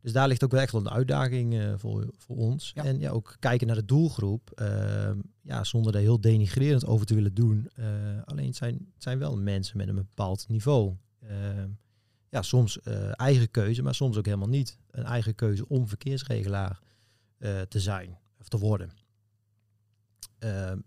Dus 0.02 0.12
daar 0.12 0.28
ligt 0.28 0.44
ook 0.44 0.52
wel 0.52 0.62
echt 0.62 0.72
wel 0.72 0.82
een 0.82 0.90
uitdaging 0.90 1.54
uh, 1.54 1.74
voor, 1.78 2.08
voor 2.18 2.36
ons. 2.38 2.72
Ja. 2.76 2.84
En 2.84 3.00
ja, 3.00 3.10
ook 3.10 3.36
kijken 3.40 3.68
naar 3.68 3.76
de 3.76 3.86
doelgroep. 3.86 4.52
Uh, 4.62 5.12
ja, 5.42 5.64
zonder 5.64 5.92
daar 5.92 6.02
heel 6.02 6.22
denigrerend 6.22 6.86
over 6.86 7.06
te 7.06 7.16
willen 7.16 7.34
doen. 7.34 7.70
Uh, 7.80 7.86
alleen 8.26 8.46
het 8.46 8.56
zijn, 8.56 8.74
het 8.94 9.04
zijn 9.04 9.20
wel 9.20 9.38
mensen 9.38 9.78
met 9.78 9.88
een 9.88 9.96
bepaald 9.96 10.46
niveau. 10.48 10.96
ja, 12.30 12.42
soms 12.42 12.80
eigen 13.12 13.52
keuze, 13.52 13.82
maar 13.82 13.96
soms 13.96 14.18
ook 14.18 14.26
helemaal 14.26 14.48
niet. 14.48 14.78
Een 14.92 15.04
eigen 15.04 15.36
keuze 15.36 15.68
om 15.68 15.88
verkeersregelaar 15.88 16.80
te 17.68 17.80
zijn 17.80 18.18
of 18.40 18.48
te 18.48 18.58
worden. 18.58 18.92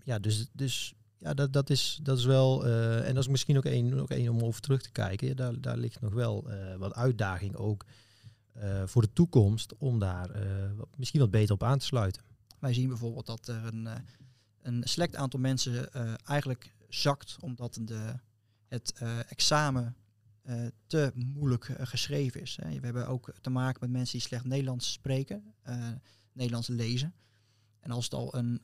ja, 0.04 0.18
dus, 0.18 0.48
dus 0.52 0.94
ja, 1.18 1.34
dat, 1.34 1.52
dat, 1.52 1.70
is, 1.70 1.98
dat 2.02 2.18
is 2.18 2.24
wel. 2.24 2.66
en 3.04 3.14
dat 3.14 3.22
is 3.22 3.28
misschien 3.30 3.56
ook 3.56 3.64
één 3.64 4.00
ook 4.00 4.10
één 4.10 4.28
om 4.28 4.42
over 4.42 4.60
terug 4.60 4.82
te 4.82 4.90
kijken. 4.90 5.36
Daar, 5.36 5.60
daar 5.60 5.76
ligt 5.76 6.00
nog 6.00 6.12
wel 6.12 6.48
wat 6.78 6.94
uitdaging 6.94 7.56
ook. 7.56 7.84
Uh, 8.56 8.82
voor 8.86 9.02
de 9.02 9.12
toekomst 9.12 9.76
om 9.76 9.98
daar 9.98 10.44
uh, 10.44 10.70
misschien 10.96 11.20
wat 11.20 11.30
beter 11.30 11.54
op 11.54 11.62
aan 11.62 11.78
te 11.78 11.84
sluiten. 11.84 12.22
Wij 12.58 12.74
zien 12.74 12.88
bijvoorbeeld 12.88 13.26
dat 13.26 13.48
er 13.48 13.64
een, 13.64 13.84
uh, 13.84 13.94
een 14.62 15.16
aantal 15.16 15.40
mensen 15.40 15.92
eigenlijk 16.24 16.74
zakt 16.88 17.36
omdat 17.40 17.78
de, 17.82 18.14
het 18.68 19.02
examen 19.28 19.96
te 20.86 21.12
moeilijk 21.14 21.74
geschreven 21.78 22.40
is. 22.40 22.58
Hè. 22.62 22.78
We 22.78 22.84
hebben 22.84 23.08
ook 23.08 23.32
te 23.40 23.50
maken 23.50 23.80
met 23.80 23.90
mensen 23.90 24.18
die 24.18 24.26
slecht 24.26 24.44
Nederlands 24.44 24.92
spreken, 24.92 25.54
Nederlands 26.32 26.68
lezen. 26.68 27.14
En 27.80 27.90
als 27.90 28.04
het 28.04 28.14
al 28.14 28.34
een 28.34 28.62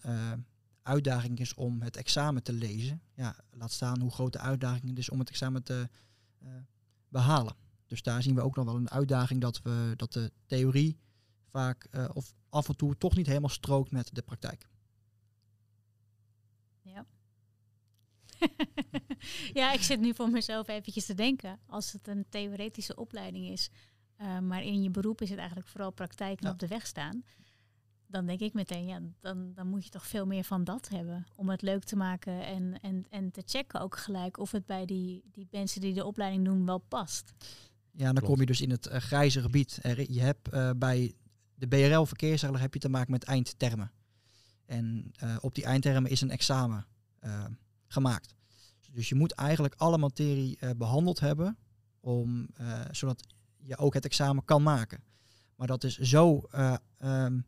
uitdaging 0.82 1.38
is 1.38 1.54
om 1.54 1.82
het 1.82 1.96
examen 1.96 2.42
te 2.42 2.52
lezen, 2.52 3.02
ja, 3.14 3.36
laat 3.50 3.72
staan 3.72 4.00
hoe 4.00 4.10
groot 4.10 4.32
de 4.32 4.38
uitdaging 4.38 4.88
het 4.88 4.98
is 4.98 5.10
om 5.10 5.18
het 5.18 5.28
examen 5.28 5.62
te 5.62 5.88
behalen. 7.08 7.54
Dus 7.88 8.02
daar 8.02 8.22
zien 8.22 8.34
we 8.34 8.40
ook 8.42 8.56
nog 8.56 8.64
wel 8.64 8.76
een 8.76 8.90
uitdaging 8.90 9.40
dat, 9.40 9.62
we, 9.62 9.92
dat 9.96 10.12
de 10.12 10.32
theorie 10.46 10.98
vaak 11.46 11.86
uh, 11.90 12.08
of 12.12 12.34
af 12.48 12.68
en 12.68 12.76
toe 12.76 12.96
toch 12.96 13.16
niet 13.16 13.26
helemaal 13.26 13.48
strookt 13.48 13.90
met 13.90 14.14
de 14.14 14.22
praktijk. 14.22 14.66
Ja. 16.82 17.06
ja, 19.60 19.72
ik 19.72 19.82
zit 19.82 20.00
nu 20.00 20.14
voor 20.14 20.30
mezelf 20.30 20.68
eventjes 20.68 21.06
te 21.06 21.14
denken. 21.14 21.60
Als 21.66 21.92
het 21.92 22.08
een 22.08 22.26
theoretische 22.28 22.96
opleiding 22.96 23.48
is, 23.48 23.70
uh, 24.20 24.38
maar 24.38 24.62
in 24.62 24.82
je 24.82 24.90
beroep 24.90 25.20
is 25.20 25.30
het 25.30 25.38
eigenlijk 25.38 25.68
vooral 25.68 25.90
praktijk 25.90 26.40
en 26.40 26.46
Ja. 26.46 26.52
op 26.52 26.58
de 26.58 26.68
weg 26.68 26.86
staan. 26.86 27.24
Dan 28.06 28.26
denk 28.26 28.40
ik 28.40 28.52
meteen, 28.52 28.86
ja, 28.86 29.00
dan, 29.20 29.54
dan 29.54 29.66
moet 29.68 29.84
je 29.84 29.90
toch 29.90 30.06
veel 30.06 30.26
meer 30.26 30.44
van 30.44 30.64
dat 30.64 30.88
hebben. 30.88 31.26
Om 31.36 31.48
het 31.48 31.62
leuk 31.62 31.84
te 31.84 31.96
maken 31.96 32.44
en, 32.44 32.80
en, 32.80 33.06
en 33.10 33.30
te 33.30 33.42
checken 33.46 33.80
ook 33.80 33.96
gelijk 33.96 34.38
of 34.38 34.50
het 34.50 34.66
bij 34.66 34.86
die, 34.86 35.22
die 35.32 35.48
mensen 35.50 35.80
die 35.80 35.94
de 35.94 36.04
opleiding 36.04 36.44
doen 36.44 36.66
wel 36.66 36.78
past. 36.78 37.32
Ja, 37.98 38.04
dan 38.04 38.14
Klopt. 38.14 38.26
kom 38.26 38.40
je 38.40 38.46
dus 38.46 38.60
in 38.60 38.70
het 38.70 38.86
eh, 38.86 39.00
grijze 39.00 39.40
gebied. 39.40 39.78
Er, 39.82 40.12
je 40.12 40.20
hebt 40.20 40.48
eh, 40.48 40.70
bij 40.76 41.14
de 41.54 41.68
BRL 41.68 42.04
verkeersregler 42.04 42.60
heb 42.60 42.74
je 42.74 42.80
te 42.80 42.88
maken 42.88 43.10
met 43.10 43.24
eindtermen. 43.24 43.92
En 44.66 45.10
eh, 45.16 45.36
op 45.40 45.54
die 45.54 45.64
eindtermen 45.64 46.10
is 46.10 46.20
een 46.20 46.30
examen 46.30 46.86
gemaakt. 47.86 48.34
Dus 48.92 49.08
je 49.08 49.14
moet 49.14 49.32
eigenlijk 49.32 49.74
alle 49.76 49.98
materie 49.98 50.56
eh, 50.58 50.70
behandeld 50.76 51.20
hebben, 51.20 51.58
om, 52.00 52.48
zodat 52.90 53.26
je 53.56 53.76
ook 53.76 53.94
het 53.94 54.04
examen 54.04 54.44
kan 54.44 54.62
maken. 54.62 55.02
Maar 55.56 55.66
dat 55.66 55.84
is 55.84 55.98
zo 55.98 56.46
eh, 56.50 56.74
ehm, 56.98 57.40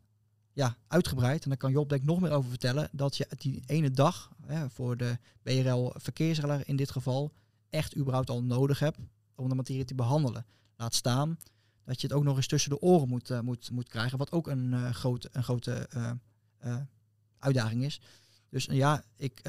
ja, 0.52 0.76
uitgebreid, 0.86 1.42
en 1.42 1.48
daar 1.48 1.58
kan 1.58 1.70
Job 1.70 1.88
denk 1.88 2.00
ik 2.00 2.06
nog 2.08 2.20
meer 2.20 2.30
over 2.30 2.50
vertellen, 2.50 2.88
dat 2.92 3.16
je 3.16 3.28
die 3.38 3.62
ene 3.66 3.90
dag 3.90 4.30
hè, 4.46 4.70
voor 4.70 4.96
de 4.96 5.18
BRL 5.42 5.94
verkeersregler 5.96 6.68
in 6.68 6.76
dit 6.76 6.90
geval 6.90 7.32
echt 7.70 7.96
überhaupt 7.96 8.30
al 8.30 8.42
nodig 8.42 8.78
hebt 8.78 8.98
om 9.40 9.48
de 9.48 9.54
materie 9.54 9.84
te 9.84 9.94
behandelen. 9.94 10.46
Laat 10.76 10.94
staan 10.94 11.38
dat 11.84 12.00
je 12.00 12.06
het 12.06 12.16
ook 12.16 12.24
nog 12.24 12.36
eens 12.36 12.46
tussen 12.46 12.70
de 12.70 12.80
oren 12.80 13.08
moet, 13.08 13.30
eh, 13.30 13.40
moet, 13.40 13.70
moet 13.70 13.88
krijgen, 13.88 14.18
wat 14.18 14.32
ook 14.32 14.46
een, 14.46 14.72
eh, 14.72 14.90
grote, 14.90 15.28
een 15.32 15.42
grote 15.42 15.88
eh, 16.58 16.76
uitdaging 17.38 17.84
is. 17.84 18.00
Dus 18.48 18.64
ja, 18.64 19.04
ik 19.16 19.40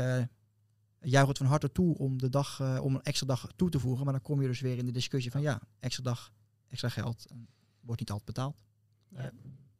juich 0.99 1.27
het 1.27 1.37
van 1.37 1.47
harte 1.47 1.71
toe 1.71 1.97
om, 1.97 2.17
de 2.17 2.29
dag, 2.29 2.79
om 2.81 2.95
een 2.95 3.01
extra 3.01 3.27
dag 3.27 3.47
toe 3.55 3.69
te 3.69 3.79
voegen, 3.79 4.03
maar 4.03 4.13
dan 4.13 4.21
kom 4.21 4.41
je 4.41 4.47
dus 4.47 4.59
weer 4.59 4.77
in 4.77 4.85
de 4.85 4.91
discussie 4.91 5.31
van 5.31 5.41
ja, 5.41 5.61
extra 5.79 6.03
dag, 6.03 6.31
extra 6.67 6.89
geld, 6.89 7.25
wordt 7.79 7.99
niet 7.99 8.11
altijd 8.11 8.25
betaald. 8.25 8.63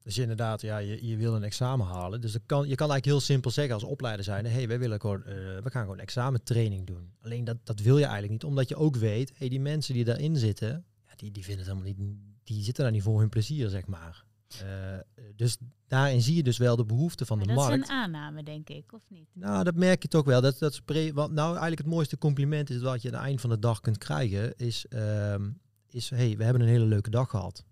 Dus 0.03 0.17
inderdaad, 0.17 0.61
ja, 0.61 0.77
je, 0.77 1.07
je 1.07 1.17
wil 1.17 1.35
een 1.35 1.43
examen 1.43 1.85
halen. 1.85 2.21
Dus 2.21 2.31
dat 2.31 2.41
kan, 2.45 2.67
je 2.67 2.75
kan 2.75 2.89
eigenlijk 2.89 3.05
heel 3.05 3.19
simpel 3.19 3.51
zeggen 3.51 3.73
als 3.73 3.83
opleider 3.83 4.25
zijn, 4.25 4.45
hey, 4.45 4.67
wij 4.67 4.79
willen 4.79 4.99
gewoon, 4.99 5.23
eh, 5.23 5.33
we 5.35 5.69
gaan 5.69 5.81
gewoon 5.81 5.99
examentraining 5.99 6.87
doen. 6.87 7.13
Alleen 7.21 7.43
dat, 7.43 7.57
dat 7.63 7.79
wil 7.79 7.97
je 7.97 8.03
eigenlijk 8.03 8.33
niet, 8.33 8.43
omdat 8.43 8.69
je 8.69 8.75
ook 8.75 8.95
weet, 8.95 9.31
hey, 9.35 9.49
die 9.49 9.59
mensen 9.59 9.93
die 9.93 10.03
daarin 10.03 10.35
zitten, 10.35 10.85
ja, 11.07 11.13
die, 11.15 11.31
die 11.31 11.43
vinden 11.43 11.65
het 11.65 11.73
helemaal 11.73 11.95
niet, 11.97 12.17
die 12.43 12.63
zitten 12.63 12.83
daar 12.83 12.93
niet 12.93 13.03
voor 13.03 13.19
hun 13.19 13.29
plezier, 13.29 13.69
zeg 13.69 13.87
maar. 13.87 14.23
Eh, 14.59 14.99
dus 15.35 15.57
daarin 15.87 16.21
zie 16.21 16.35
je 16.35 16.43
dus 16.43 16.57
wel 16.57 16.75
de 16.75 16.85
behoefte 16.85 17.25
van 17.25 17.37
Maar 17.37 17.47
de 17.47 17.53
dat 17.53 17.63
markt. 17.63 17.83
is 17.83 17.89
een 17.89 17.95
aanname, 17.95 18.43
denk 18.43 18.69
ik, 18.69 18.93
of 18.93 19.03
niet? 19.09 19.29
Nou, 19.33 19.63
dat 19.63 19.75
merk 19.75 20.01
je 20.01 20.07
toch 20.07 20.25
wel. 20.25 20.41
Dat, 20.41 20.59
dat 20.59 20.81
want 21.13 21.31
nou, 21.31 21.49
eigenlijk 21.49 21.77
het 21.77 21.87
mooiste 21.87 22.17
compliment 22.17 22.69
is 22.69 22.81
wat 22.81 23.01
je 23.01 23.07
aan 23.07 23.13
het 23.13 23.23
eind 23.23 23.41
van 23.41 23.49
de 23.49 23.59
dag 23.59 23.79
kunt 23.81 23.97
krijgen, 23.97 24.55
is, 24.57 24.85
ehm, 24.87 25.49
is 25.89 26.09
hey, 26.09 26.37
we 26.37 26.43
hebben 26.43 26.61
een 26.61 26.67
hele 26.67 26.85
leuke 26.85 27.09
dag 27.09 27.29
gehad. 27.29 27.63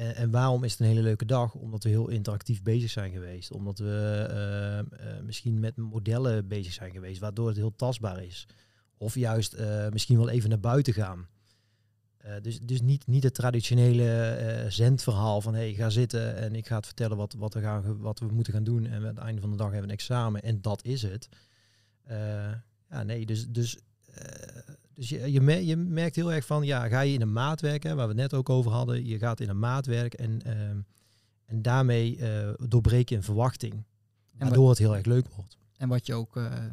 En, 0.00 0.16
en 0.16 0.30
waarom 0.30 0.64
is 0.64 0.70
het 0.70 0.80
een 0.80 0.86
hele 0.86 1.02
leuke 1.02 1.24
dag? 1.24 1.54
Omdat 1.54 1.82
we 1.82 1.88
heel 1.88 2.08
interactief 2.08 2.62
bezig 2.62 2.90
zijn 2.90 3.12
geweest. 3.12 3.52
Omdat 3.52 3.78
we 3.78 4.26
ehm, 4.28 5.00
eh, 5.00 5.22
misschien 5.22 5.60
met 5.60 5.76
modellen 5.76 6.48
bezig 6.48 6.72
zijn 6.72 6.92
geweest, 6.92 7.20
waardoor 7.20 7.48
het 7.48 7.56
heel 7.56 7.76
tastbaar 7.76 8.22
is. 8.22 8.46
Of 8.98 9.14
juist 9.14 9.52
eh, 9.52 9.88
misschien 9.88 10.18
wel 10.18 10.28
even 10.28 10.48
naar 10.48 10.60
buiten 10.60 10.92
gaan. 10.92 11.26
Eh, 12.16 12.32
dus 12.42 12.60
dus 12.60 12.80
niet, 12.80 13.06
niet 13.06 13.22
het 13.22 13.34
traditionele 13.34 14.30
eh, 14.30 14.70
zendverhaal 14.70 15.40
van 15.40 15.54
hey, 15.54 15.74
ga 15.74 15.90
zitten 15.90 16.36
en 16.36 16.54
ik 16.54 16.66
ga 16.66 16.76
het 16.76 16.86
vertellen 16.86 17.16
wat, 17.16 17.32
wat, 17.32 17.54
we 17.54 17.60
gaan, 17.60 17.98
wat 17.98 18.18
we 18.18 18.26
moeten 18.26 18.52
gaan 18.52 18.64
doen. 18.64 18.86
En 18.86 18.94
aan 18.94 19.04
het 19.04 19.18
einde 19.18 19.40
van 19.40 19.50
de 19.50 19.56
dag 19.56 19.70
hebben 19.70 19.86
we 19.86 19.92
een 19.92 19.98
examen 19.98 20.42
en 20.42 20.60
dat 20.60 20.84
is 20.84 21.02
het. 21.02 21.28
Eh, 22.02 22.52
ja, 22.90 23.02
nee, 23.02 23.26
dus, 23.26 23.48
dus, 23.48 23.78
eh, 24.04 24.74
dus 25.00 25.08
je, 25.08 25.32
je, 25.32 25.66
je 25.66 25.76
merkt 25.76 26.16
heel 26.16 26.32
erg 26.32 26.46
van, 26.46 26.64
ja, 26.64 26.88
ga 26.88 27.00
je 27.00 27.14
in 27.14 27.20
een 27.20 27.32
maat 27.32 27.60
werken, 27.60 27.96
waar 27.96 28.06
we 28.06 28.12
het 28.12 28.22
net 28.22 28.34
ook 28.34 28.48
over 28.48 28.70
hadden. 28.70 29.06
Je 29.06 29.18
gaat 29.18 29.40
in 29.40 29.48
een 29.48 29.58
maatwerk 29.58 30.14
en, 30.14 30.42
ehm, 30.42 30.80
en 31.44 31.62
daarmee 31.62 32.16
eh, 32.16 32.54
doorbreek 32.68 33.08
je 33.08 33.16
een 33.16 33.22
verwachting. 33.22 33.84
Waardoor 34.38 34.68
het 34.68 34.78
heel 34.78 34.96
erg 34.96 35.06
leuk 35.06 35.28
wordt. 35.28 35.58
En 35.76 35.88
wat 35.88 36.06
je 36.06 36.14
ook, 36.14 36.36
eh, 36.36 36.64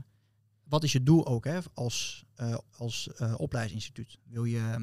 wat 0.63 0.83
is 0.83 0.91
je 0.91 1.03
doel 1.03 1.27
ook 1.27 1.43
hè, 1.43 1.59
als, 1.73 2.25
eh, 2.35 2.57
als 2.77 3.09
opleidingsinstituut? 3.37 4.19
Wil 4.23 4.43
je 4.43 4.57
eh, 4.57 4.75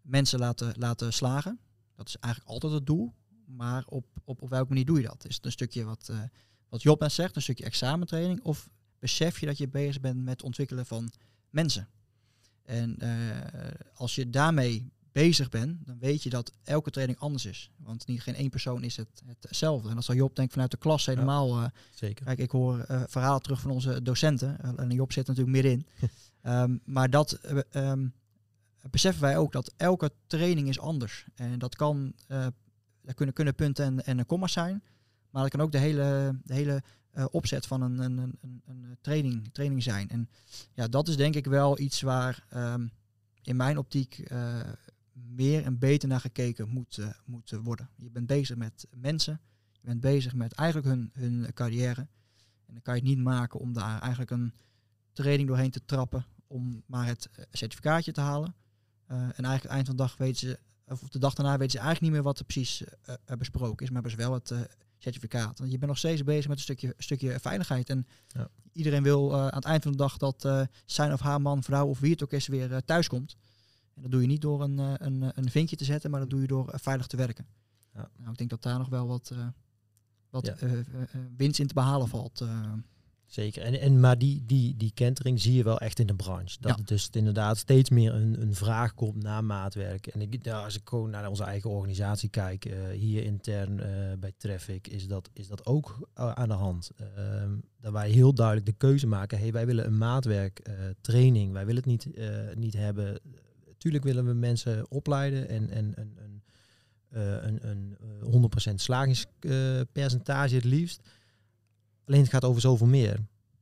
mensen 0.00 0.38
laten, 0.38 0.74
laten 0.78 1.12
slagen? 1.12 1.60
Dat 1.94 2.08
is 2.08 2.16
eigenlijk 2.16 2.52
altijd 2.52 2.72
het 2.72 2.86
doel. 2.86 3.14
Maar 3.46 3.84
op, 3.86 4.06
op, 4.24 4.42
op 4.42 4.48
welke 4.48 4.68
manier 4.68 4.84
doe 4.84 5.00
je 5.00 5.06
dat? 5.06 5.24
Is 5.26 5.34
het 5.34 5.44
een 5.44 5.52
stukje 5.52 5.84
wat, 5.84 6.12
wat 6.68 6.82
Job 6.82 7.00
net 7.00 7.12
zegt, 7.12 7.36
een 7.36 7.42
stukje 7.42 7.64
examentraining? 7.64 8.42
Of 8.42 8.68
besef 8.98 9.40
je 9.40 9.46
dat 9.46 9.58
je 9.58 9.68
bezig 9.68 10.00
bent 10.00 10.16
met 10.16 10.32
het 10.32 10.42
ontwikkelen 10.42 10.86
van 10.86 11.10
mensen? 11.50 11.88
En 12.70 12.96
eh, 12.98 13.10
als 13.94 14.14
je 14.14 14.30
daarmee 14.30 14.92
bezig 15.12 15.48
bent, 15.48 15.86
dan 15.86 15.98
weet 15.98 16.22
je 16.22 16.30
dat 16.30 16.52
elke 16.64 16.90
training 16.90 17.18
anders 17.18 17.46
is. 17.46 17.70
Want 17.76 18.06
niet 18.06 18.22
geen 18.22 18.34
één 18.34 18.50
persoon 18.50 18.82
is 18.82 18.96
het, 18.96 19.22
hetzelfde. 19.40 19.88
En 19.88 19.94
dat 19.94 20.04
zal 20.04 20.14
Job 20.14 20.34
denk 20.34 20.46
ik 20.46 20.52
vanuit 20.52 20.70
de 20.70 20.76
klas 20.76 21.06
helemaal. 21.06 21.58
eh, 21.58 21.64
Zeker. 21.94 22.24
Kijk, 22.24 22.38
ik 22.38 22.50
hoor 22.50 22.78
eh, 22.78 23.02
verhalen 23.06 23.42
terug 23.42 23.60
van 23.60 23.70
onze 23.70 24.02
docenten. 24.02 24.76
en 24.76 24.90
Job 24.90 25.12
zit 25.12 25.26
natuurlijk 25.26 25.54
middenin. 25.54 25.86
Ehm, 26.42 26.76
maar 26.84 27.10
dat 27.10 27.32
eh, 27.32 27.58
ehm, 27.70 28.08
beseffen 28.90 29.22
wij 29.22 29.36
ook 29.36 29.52
dat 29.52 29.72
elke 29.76 30.12
training 30.26 30.68
is 30.68 30.80
anders. 30.80 31.24
En 31.34 31.58
dat 31.58 31.76
kan, 31.76 32.14
er 33.04 33.14
kunnen, 33.14 33.34
kunnen 33.34 33.54
punten 33.54 33.84
en, 33.84 34.18
en 34.18 34.26
komma's 34.26 34.52
zijn. 34.52 34.82
Maar 35.30 35.42
dat 35.42 35.50
kan 35.50 35.60
ook 35.60 35.72
de 35.72 35.78
hele, 35.78 36.38
de 36.44 36.54
hele 36.54 36.82
eh, 37.10 37.24
opzet 37.30 37.66
van 37.66 37.82
een, 37.82 37.98
een, 37.98 38.18
een, 38.18 38.62
een- 38.66 38.98
training, 39.00 39.48
training 39.52 39.82
zijn. 39.82 40.08
En 40.08 40.28
ja, 40.72 40.88
dat 40.88 41.08
is 41.08 41.16
denk 41.16 41.34
ik 41.34 41.46
wel 41.46 41.78
iets 41.78 42.00
waar 42.00 42.44
ehm, 42.48 42.86
in 43.42 43.56
mijn 43.56 43.78
optiek 43.78 44.18
eh, 44.18 44.60
meer 45.12 45.64
en 45.64 45.78
beter 45.78 46.08
naar 46.08 46.20
gekeken 46.20 46.68
moet, 46.68 47.00
moet 47.24 47.50
worden. 47.50 47.88
Je 47.96 48.10
bent 48.10 48.26
bezig 48.26 48.56
met 48.56 48.86
mensen. 48.90 49.40
Je 49.70 49.86
bent 49.86 50.00
bezig 50.00 50.34
met 50.34 50.52
eigenlijk 50.52 50.88
hun, 50.88 51.10
hun 51.12 51.52
carrière. 51.54 52.00
En 52.66 52.72
dan 52.74 52.82
kan 52.82 52.94
je 52.94 53.00
het 53.00 53.08
niet 53.08 53.18
maken 53.24 53.60
om 53.60 53.72
daar 53.72 54.00
eigenlijk 54.00 54.30
een 54.30 54.54
training 55.12 55.48
doorheen 55.48 55.70
te 55.70 55.84
trappen 55.84 56.24
om 56.46 56.82
maar 56.86 57.06
het 57.06 57.28
certificaatje 57.50 58.12
te 58.12 58.20
halen. 58.20 58.54
En 59.06 59.44
eigenlijk 59.44 59.64
eind 59.64 59.86
van 59.86 59.96
de 59.96 60.02
dag 60.02 60.16
weten 60.16 60.36
ze, 60.48 60.58
of 60.86 61.08
de 61.08 61.18
dag 61.18 61.34
daarna 61.34 61.56
weten 61.56 61.70
ze 61.70 61.78
eigenlijk 61.78 62.00
niet 62.00 62.12
meer 62.12 62.30
wat 62.30 62.38
er 62.38 62.44
precies 62.44 62.82
besproken 63.38 63.86
is, 63.86 63.92
maar 63.92 64.10
ze 64.10 64.16
wel 64.16 64.32
het 64.32 64.52
certificaat. 65.02 65.58
Want 65.58 65.70
je 65.70 65.76
bent 65.78 65.90
nog 65.90 65.98
steeds 65.98 66.24
bezig 66.24 66.48
met 66.48 66.56
een 66.56 66.62
stukje, 66.62 66.94
stukje 66.98 67.40
veiligheid. 67.40 67.90
En 67.90 68.06
Ja. 68.28 68.48
iedereen 68.72 69.02
wil 69.02 69.32
eh, 69.32 69.38
aan 69.40 69.54
het 69.54 69.64
eind 69.64 69.82
van 69.82 69.92
de 69.92 69.98
dag 69.98 70.16
dat 70.16 70.44
eh, 70.44 70.62
zijn 70.84 71.12
of 71.12 71.20
haar 71.20 71.40
man, 71.40 71.62
vrouw 71.62 71.86
of 71.86 71.98
wie 72.00 72.10
het 72.10 72.22
ook 72.22 72.32
is 72.32 72.46
weer 72.46 72.72
eh, 72.72 72.78
thuis 72.84 73.08
komt. 73.08 73.36
En 73.94 74.02
dat 74.02 74.10
doe 74.10 74.20
je 74.20 74.26
niet 74.26 74.40
door 74.40 74.62
een, 74.62 74.78
een, 74.78 75.32
een 75.34 75.50
vinkje 75.50 75.76
te 75.76 75.84
zetten, 75.84 76.10
maar 76.10 76.20
dat 76.20 76.30
doe 76.30 76.40
je 76.40 76.46
door 76.46 76.72
veilig 76.74 77.06
te 77.06 77.16
werken. 77.16 77.46
Ja. 77.94 78.10
Nou, 78.16 78.30
ik 78.30 78.38
denk 78.38 78.50
dat 78.50 78.62
daar 78.62 78.78
nog 78.78 78.88
wel 78.88 79.06
wat, 79.06 79.32
wat 80.30 80.46
Ja. 80.46 80.56
winst 81.36 81.58
in 81.60 81.66
te 81.66 81.74
behalen 81.74 82.08
valt. 82.08 82.44
Zeker. 83.30 83.62
En, 83.62 83.80
en, 83.80 84.00
maar 84.00 84.18
die, 84.18 84.42
die, 84.46 84.76
die 84.76 84.90
kentering 84.94 85.40
zie 85.40 85.54
je 85.54 85.62
wel 85.62 85.78
echt 85.78 85.98
in 85.98 86.06
de 86.06 86.14
branche. 86.14 86.56
Dat 86.60 86.70
Ja. 86.70 86.76
het 86.76 86.88
dus 86.88 87.08
inderdaad 87.12 87.58
steeds 87.58 87.90
meer 87.90 88.14
een, 88.14 88.42
een 88.42 88.54
vraag 88.54 88.94
komt 88.94 89.22
naar 89.22 89.44
maatwerk. 89.44 90.06
En 90.06 90.20
ik, 90.20 90.38
ja, 90.42 90.64
als 90.64 90.76
ik 90.76 90.88
gewoon 90.88 91.10
naar 91.10 91.28
onze 91.28 91.44
eigen 91.44 91.70
organisatie 91.70 92.28
kijk, 92.28 92.64
eh, 92.64 92.78
hier 92.88 93.24
intern 93.24 93.80
eh, 93.80 94.18
bij 94.18 94.32
Traffic, 94.36 94.86
is 94.88 95.06
dat, 95.06 95.30
is 95.32 95.48
dat 95.48 95.66
ook 95.66 96.08
eh, 96.14 96.32
aan 96.32 96.48
de 96.48 96.54
hand. 96.54 96.90
Ehm, 96.96 97.50
dat 97.80 97.92
wij 97.92 98.10
heel 98.10 98.34
duidelijk 98.34 98.66
de 98.66 98.72
keuze 98.76 99.06
maken, 99.06 99.38
hey, 99.38 99.52
wij 99.52 99.66
willen 99.66 99.86
een 99.86 99.98
maatwerk 99.98 100.58
eh, 100.58 100.74
training. 101.00 101.52
Wij 101.52 101.66
willen 101.66 101.82
het 101.82 101.90
niet, 101.90 102.08
niet 102.54 102.74
hebben. 102.74 103.20
Tuurlijk 103.78 104.04
willen 104.04 104.26
we 104.26 104.32
mensen 104.32 104.90
opleiden 104.90 105.48
en, 105.48 105.70
en, 105.70 105.94
en, 105.96 106.12
en 106.16 106.42
een, 107.10 107.68
een 107.68 107.96
eh, 108.22 108.70
100% 108.70 108.74
slagingspercentage 108.74 110.54
het 110.54 110.64
liefst. 110.64 111.08
Alleen 112.10 112.22
het 112.22 112.32
gaat 112.32 112.44
over 112.44 112.60
zoveel 112.60 112.86
meer. 112.86 113.18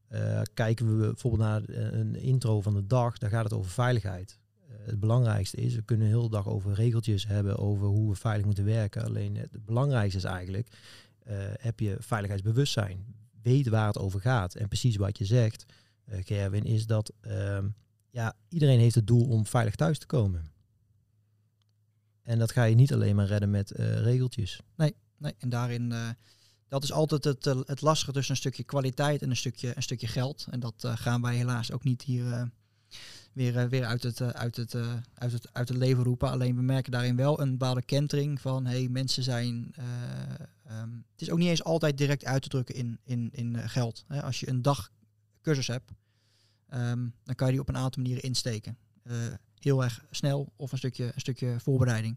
Eh, 0.09 0.41
kijken 0.55 0.99
we 0.99 1.07
bijvoorbeeld 1.07 1.43
naar 1.43 1.65
eh, 1.65 1.99
een 1.99 2.17
intro 2.17 2.61
van 2.61 2.75
de 2.75 2.87
dag, 2.87 3.19
dan 3.19 3.31
gaat 3.31 3.45
het 3.45 3.53
over 3.53 3.71
veiligheid. 3.71 4.39
Eh, 4.61 4.77
het 4.87 5.01
belangrijkste 5.01 5.57
is, 5.57 5.75
we 5.75 5.83
kunnen 5.83 6.09
de 6.09 6.15
hele 6.15 6.31
dag 6.31 6.49
over 6.49 6.73
regeltjes 6.73 7.27
hebben, 7.27 7.59
over 7.59 7.87
hoe 7.87 8.11
we 8.11 8.17
veilig 8.17 8.47
moeten 8.47 8.65
werken. 8.65 9.05
Alleen 9.05 9.37
het 9.37 9.65
belangrijkste 9.65 10.19
is 10.19 10.25
eigenlijk, 10.25 10.69
heb 11.61 11.81
je 11.81 11.97
veiligheidsbewustzijn. 11.99 13.15
Weet 13.43 13.69
waar 13.69 13.87
het 13.87 13.99
over 13.99 14.21
gaat. 14.21 14.55
En 14.55 14.69
precies 14.69 14.97
wat 14.97 15.19
je 15.19 15.25
zegt, 15.25 15.67
Gerwin, 16.07 16.65
is 16.65 16.87
dat 16.87 17.13
ehm, 17.21 17.69
ja, 18.11 18.37
iedereen 18.49 18.79
heeft 18.79 18.95
het 18.95 19.07
doel 19.07 19.29
om 19.29 19.47
veilig 19.47 19.75
thuis 19.75 19.99
te 19.99 20.07
komen. 20.07 20.51
En 22.23 22.39
dat 22.39 22.53
ga 22.53 22.65
je 22.65 22.75
niet 22.75 22.93
alleen 22.93 23.17
maar 23.17 23.27
redden 23.27 23.51
met 23.51 23.71
regeltjes. 23.77 24.61
Nee, 24.77 24.95
en 25.39 25.49
daarin, 25.49 25.93
dat 26.69 26.83
is 26.83 26.93
altijd 26.93 27.25
het, 27.25 27.47
eh, 27.47 27.61
het 27.65 27.81
lastige 27.81 28.13
tussen 28.13 28.35
een 28.35 28.41
stukje 28.41 28.65
kwaliteit 28.65 29.23
en 29.23 29.31
een 29.31 29.37
stukje, 29.37 29.77
een 29.77 29.83
stukje 29.83 30.07
geld. 30.07 30.47
En 30.51 30.61
dat 30.61 30.85
eh, 30.85 30.97
gaan 30.97 31.23
wij 31.23 31.37
helaas 31.37 31.73
ook 31.73 31.85
niet 31.85 32.03
hier 32.03 32.33
eh, 32.33 32.43
weer, 33.33 33.69
weer 33.69 33.85
uit, 33.85 34.03
het, 34.03 34.23
uit, 34.23 34.57
het, 34.57 34.75
uit, 35.15 35.33
het, 35.33 35.49
uit 35.53 35.69
het 35.69 35.79
leven 35.79 36.05
roepen. 36.05 36.31
Alleen 36.31 36.57
we 36.57 36.63
merken 36.63 36.93
daarin 36.93 37.17
wel 37.17 37.41
een 37.41 37.51
bepaalde 37.51 37.83
kentering 37.83 38.41
van, 38.41 38.67
hey, 38.67 38.89
mensen 38.89 39.23
zijn... 39.23 39.73
eh, 39.75 39.85
ehm, 40.65 40.91
het 41.13 41.23
is 41.23 41.31
ook 41.31 41.39
niet 41.39 41.49
eens 41.49 41.65
altijd 41.65 41.99
direct 41.99 42.25
uit 42.25 42.43
te 42.43 42.49
drukken 42.49 42.75
in, 42.75 42.99
in, 43.05 43.29
in 43.33 43.69
geld. 43.69 44.05
Hè. 44.09 44.23
Als 44.23 44.41
je 44.41 44.49
een 44.49 44.63
dag 44.63 44.91
cursus 45.43 45.67
hebt, 45.67 45.93
ehm, 46.69 47.09
dan 47.25 47.35
kan 47.35 47.47
je 47.47 47.53
die 47.53 47.63
op 47.63 47.69
een 47.69 47.77
aantal 47.77 48.03
manieren 48.03 48.25
insteken. 48.25 48.79
Heel 49.59 49.83
erg 49.83 50.05
snel 50.11 50.53
of 50.57 50.73
een 50.73 50.79
stukje, 50.79 51.05
een 51.05 51.21
stukje 51.21 51.61
voorbereiding. 51.61 52.17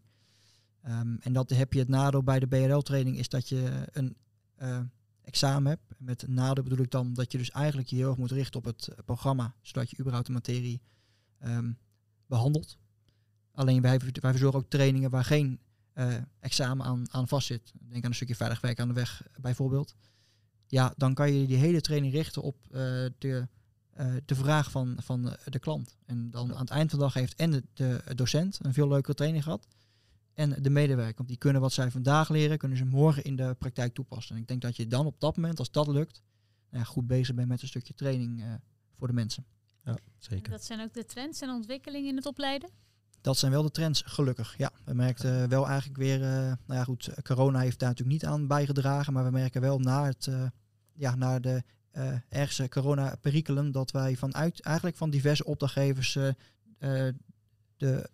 Ehm, 0.81 1.15
en 1.19 1.33
dat 1.33 1.49
heb 1.49 1.73
je 1.73 1.79
het 1.79 1.87
nadeel 1.87 2.23
bij 2.23 2.39
de 2.39 2.47
BRL-training 2.47 3.17
is 3.17 3.29
dat 3.29 3.49
je 3.49 3.87
een 3.91 4.15
eh, 4.61 4.79
examen 5.21 5.71
hebt. 5.71 5.93
Met 5.97 6.27
nadeel 6.27 6.63
bedoel 6.63 6.85
ik 6.85 6.91
dan 6.91 7.13
dat 7.13 7.31
je 7.31 7.37
dus 7.37 7.51
eigenlijk 7.51 7.87
je 7.87 7.95
heel 7.95 8.09
erg 8.09 8.17
moet 8.17 8.31
richten 8.31 8.59
op 8.59 8.65
het 8.65 8.87
eh, 8.87 8.97
programma, 9.05 9.55
zodat 9.61 9.89
je 9.89 9.99
überhaupt 9.99 10.27
de 10.27 10.33
materie 10.33 10.81
ehm, 11.39 11.71
behandelt. 12.25 12.77
Alleen 13.51 13.81
wij, 13.81 13.99
wij 13.99 14.31
verzorgen 14.31 14.59
ook 14.59 14.69
trainingen 14.69 15.09
waar 15.09 15.25
geen 15.25 15.59
eh, 15.93 16.15
examen 16.39 16.85
aan, 16.85 17.13
aan 17.13 17.27
vastzit. 17.27 17.71
Denk 17.79 18.03
aan 18.03 18.09
een 18.09 18.15
stukje 18.15 18.35
veilig 18.35 18.61
werk 18.61 18.79
aan 18.79 18.87
de 18.87 18.93
weg 18.93 19.23
bijvoorbeeld. 19.39 19.95
Ja, 20.67 20.93
dan 20.97 21.13
kan 21.13 21.33
je 21.33 21.47
die 21.47 21.57
hele 21.57 21.81
training 21.81 22.13
richten 22.13 22.41
op 22.41 22.57
de, 23.17 23.47
de 24.25 24.35
vraag 24.35 24.71
van, 24.71 24.97
van 25.01 25.37
de 25.45 25.59
klant. 25.59 25.97
En 26.05 26.31
dan 26.31 26.53
aan 26.53 26.61
het 26.61 26.69
eind 26.69 26.89
van 26.89 26.99
de 26.99 27.05
dag 27.05 27.13
heeft 27.13 27.35
en 27.35 27.51
de, 27.51 27.63
de 27.73 28.15
docent 28.15 28.59
een 28.61 28.73
veel 28.73 28.87
leukere 28.87 29.15
training 29.15 29.43
gehad. 29.43 29.67
En 30.41 30.63
de 30.63 30.69
medewerker. 30.69 31.15
Want 31.15 31.29
die 31.29 31.37
kunnen 31.37 31.61
wat 31.61 31.73
zij 31.73 31.91
vandaag 31.91 32.29
leren, 32.29 32.57
kunnen 32.57 32.77
ze 32.77 32.85
morgen 32.85 33.23
in 33.23 33.35
de 33.35 33.55
praktijk 33.59 33.93
toepassen. 33.93 34.35
En 34.35 34.41
ik 34.41 34.47
denk 34.47 34.61
dat 34.61 34.75
je 34.75 34.87
dan 34.87 35.05
op 35.05 35.19
dat 35.19 35.35
moment, 35.35 35.59
als 35.59 35.71
dat 35.71 35.87
lukt, 35.87 36.21
nou 36.69 36.83
ja, 36.83 36.89
goed 36.89 37.07
bezig 37.07 37.35
bent 37.35 37.47
met 37.47 37.61
een 37.61 37.67
stukje 37.67 37.93
training 37.93 38.41
eh, 38.41 38.53
voor 38.97 39.07
de 39.07 39.13
mensen. 39.13 39.45
Ja, 39.83 39.97
zeker. 40.17 40.51
Dat 40.51 40.63
zijn 40.63 40.81
ook 40.81 40.93
de 40.93 41.05
trends 41.05 41.41
en 41.41 41.49
ontwikkelingen 41.49 42.09
in 42.09 42.15
het 42.15 42.25
opleiden? 42.25 42.69
Dat 43.21 43.37
zijn 43.37 43.51
wel 43.51 43.63
de 43.63 43.71
trends, 43.71 44.03
gelukkig. 44.05 44.57
Ja, 44.57 44.71
we 44.85 44.93
merkten 44.93 45.49
wel 45.49 45.67
eigenlijk 45.67 45.99
weer, 45.99 46.21
eh, 46.23 46.29
nou 46.29 46.79
ja 46.79 46.83
goed, 46.83 47.09
corona 47.23 47.59
heeft 47.59 47.79
daar 47.79 47.89
natuurlijk 47.89 48.21
niet 48.21 48.31
aan 48.31 48.47
bijgedragen, 48.47 49.13
maar 49.13 49.23
we 49.23 49.31
merken 49.31 49.61
wel 49.61 49.79
na, 49.79 50.05
het, 50.05 50.27
eh, 50.27 50.45
ja, 50.93 51.15
na 51.15 51.39
de 51.39 51.63
eh 51.91 52.15
ergste 52.29 52.69
corona-perikelen 52.69 53.71
dat 53.71 53.91
wij 53.91 54.15
vanuit 54.15 54.61
eigenlijk 54.61 54.97
van 54.97 55.09
diverse 55.09 55.45
opdrachtgevers 55.45 56.13
de 57.77 58.09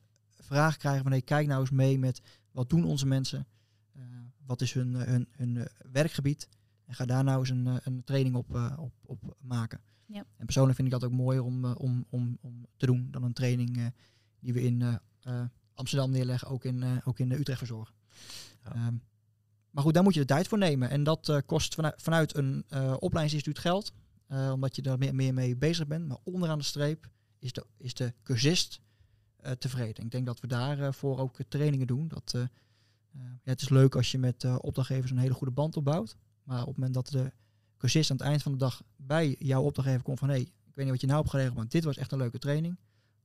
vraag 0.47 0.77
krijgen 0.77 1.03
van 1.03 1.11
hey, 1.11 1.21
kijk 1.21 1.47
nou 1.47 1.61
eens 1.61 1.69
mee 1.69 1.99
met 1.99 2.21
wat 2.51 2.69
doen 2.69 2.83
onze 2.83 3.05
mensen, 3.05 3.47
Eh, 3.93 4.03
wat 4.45 4.61
is 4.61 4.73
hun, 4.73 4.93
hun, 4.93 5.27
hun 5.31 5.57
eh, 5.57 5.65
werkgebied 5.91 6.47
en 6.85 6.95
ga 6.95 7.05
daar 7.05 7.23
nou 7.23 7.39
eens 7.39 7.49
een, 7.49 7.67
eh, 7.67 7.75
een 7.83 8.03
training 8.03 8.35
op, 8.35 8.55
eh, 8.55 8.77
op, 8.79 8.93
op 9.05 9.35
maken. 9.41 9.81
Ja. 10.05 10.25
En 10.37 10.45
persoonlijk 10.45 10.75
vind 10.75 10.87
ik 10.87 10.99
dat 10.99 11.03
ook 11.03 11.15
mooier 11.17 11.43
om, 11.43 11.65
om, 11.65 12.05
om, 12.09 12.37
om 12.41 12.65
te 12.77 12.85
doen 12.85 13.07
dan 13.11 13.23
een 13.23 13.33
training 13.33 13.77
eh, 13.77 13.85
die 14.39 14.53
we 14.53 14.61
in 14.61 14.81
eh, 14.81 14.95
eh, 15.21 15.45
Amsterdam 15.73 16.11
neerleggen, 16.11 16.47
ook 16.47 16.63
in, 16.65 16.83
eh, 16.83 16.97
ook 17.03 17.19
in 17.19 17.31
Utrecht 17.31 17.57
verzorgen. 17.57 17.95
Ja. 18.63 18.73
Ehm, 18.73 18.95
maar 19.71 19.83
goed, 19.83 19.93
daar 19.93 20.03
moet 20.03 20.13
je 20.13 20.19
de 20.19 20.25
tijd 20.25 20.47
voor 20.47 20.57
nemen. 20.57 20.89
En 20.89 21.03
dat 21.03 21.29
eh, 21.29 21.37
kost 21.45 21.75
vanuit, 21.75 22.01
vanuit 22.01 22.35
een 22.35 22.63
eh 22.67 22.93
opleidingsinstituut 22.99 23.59
geld, 23.59 23.93
eh, 24.27 24.51
omdat 24.53 24.75
je 24.75 24.81
daar 24.81 24.97
meer, 24.97 25.15
meer 25.15 25.33
mee 25.33 25.55
bezig 25.55 25.87
bent. 25.87 26.07
Maar 26.07 26.17
onderaan 26.23 26.57
de 26.57 26.63
streep 26.63 27.09
is 27.39 27.51
de, 27.53 27.65
is 27.77 27.93
de 27.93 28.13
cursist 28.23 28.81
tevreden. 29.59 30.03
Ik 30.03 30.11
denk 30.11 30.25
dat 30.25 30.39
we 30.39 30.47
daarvoor 30.47 31.19
ook 31.19 31.39
eh, 31.39 31.45
trainingen 31.49 31.87
doen. 31.87 32.07
Dat, 32.07 32.31
eh, 32.35 32.41
eh, 32.41 32.49
ja, 33.43 33.51
het 33.51 33.61
is 33.61 33.69
leuk 33.69 33.95
als 33.95 34.11
je 34.11 34.17
met 34.17 34.43
eh, 34.43 34.55
opdrachtgevers 34.61 35.11
een 35.11 35.17
hele 35.17 35.33
goede 35.33 35.53
band 35.53 35.77
opbouwt. 35.77 36.17
Maar 36.43 36.61
op 36.61 36.67
het 36.67 36.77
moment 36.77 36.93
dat 36.93 37.07
de 37.07 37.31
cursist 37.77 38.11
aan 38.11 38.17
het 38.17 38.25
eind 38.25 38.43
van 38.43 38.51
de 38.51 38.57
dag 38.57 38.83
bij 38.95 39.35
jouw 39.39 39.63
opdrachtgever 39.63 40.03
komt 40.03 40.19
van... 40.19 40.27
hé, 40.27 40.33
hey, 40.33 40.43
ik 40.43 40.75
weet 40.75 40.85
niet 40.85 40.89
wat 40.89 41.01
je 41.01 41.07
nou 41.07 41.19
hebt 41.19 41.31
geregeld, 41.31 41.55
maar 41.55 41.67
dit 41.67 41.83
was 41.83 41.97
echt 41.97 42.11
een 42.11 42.17
leuke 42.17 42.39
training. 42.39 42.77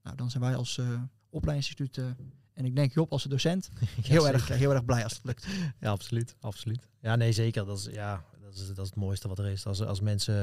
Nou, 0.02 0.16
dan 0.16 0.30
zijn 0.30 0.42
wij 0.42 0.56
als 0.56 0.78
eh 0.78 1.02
opleidingsinstituut 1.32 1.98
eh, 1.98 2.24
en 2.52 2.64
ik 2.64 2.76
denk 2.76 2.92
Job 2.92 3.12
als 3.12 3.22
de 3.22 3.28
docent 3.28 3.68
heel, 4.02 4.28
erg, 4.28 4.48
heel 4.48 4.72
erg 4.72 4.84
blij 4.84 5.04
als 5.04 5.12
het 5.12 5.24
lukt. 5.24 5.46
Ja, 5.80 5.90
absoluut. 5.90 6.36
absoluut. 6.40 6.88
Ja, 7.00 7.16
nee, 7.16 7.32
zeker. 7.32 7.66
Dat 7.66 7.78
is, 7.78 7.84
ja, 7.84 8.24
dat 8.42 8.54
is, 8.54 8.66
dat 8.66 8.78
is 8.78 8.86
het 8.86 8.94
mooiste 8.94 9.28
wat 9.28 9.38
er 9.38 9.46
is. 9.46 9.66
Als, 9.66 9.80
als 9.80 10.00
mensen 10.00 10.34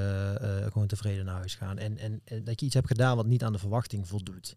eh, 0.41 0.71
gewoon 0.71 0.87
tevreden 0.87 1.25
naar 1.25 1.35
huis 1.35 1.55
gaan. 1.55 1.77
En, 1.77 1.97
en, 1.97 2.21
en 2.23 2.43
dat 2.43 2.59
je 2.59 2.65
iets 2.65 2.75
hebt 2.75 2.87
gedaan 2.87 3.15
wat 3.15 3.25
niet 3.25 3.43
aan 3.43 3.51
de 3.51 3.59
verwachting 3.59 4.07
voldoet. 4.07 4.55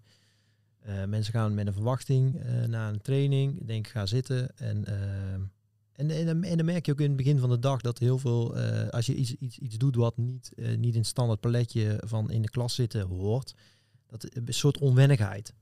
Eh, 0.82 1.04
mensen 1.04 1.32
gaan 1.32 1.54
met 1.54 1.66
een 1.66 1.72
verwachting 1.72 2.40
eh, 2.40 2.64
naar 2.64 2.92
een 2.92 3.00
training. 3.00 3.66
Denk, 3.66 3.88
ga 3.88 4.06
zitten. 4.06 4.56
En, 4.56 4.84
eh, 4.84 5.32
en, 5.92 6.10
en, 6.10 6.26
dan- 6.26 6.42
en 6.44 6.56
dan 6.56 6.66
merk 6.66 6.86
je 6.86 6.92
ook 6.92 7.00
in 7.00 7.08
het 7.08 7.16
begin 7.16 7.38
van 7.38 7.50
de 7.50 7.58
dag 7.58 7.80
dat 7.80 7.98
heel 7.98 8.18
veel... 8.18 8.56
als 8.90 9.06
je 9.06 9.14
iets, 9.14 9.34
iets, 9.34 9.58
iets 9.58 9.76
doet 9.78 9.94
wat 9.96 10.16
niet, 10.16 10.52
niet 10.76 10.92
in 10.94 10.98
het 11.00 11.06
standaard 11.06 11.40
paletje 11.40 12.02
van 12.06 12.30
in 12.30 12.42
de 12.42 12.50
klas 12.50 12.74
zitten 12.74 13.06
hoort... 13.06 13.54
Dat 14.06 14.26
een 14.36 14.54
soort 14.54 14.78
onwennigheid. 14.78 15.54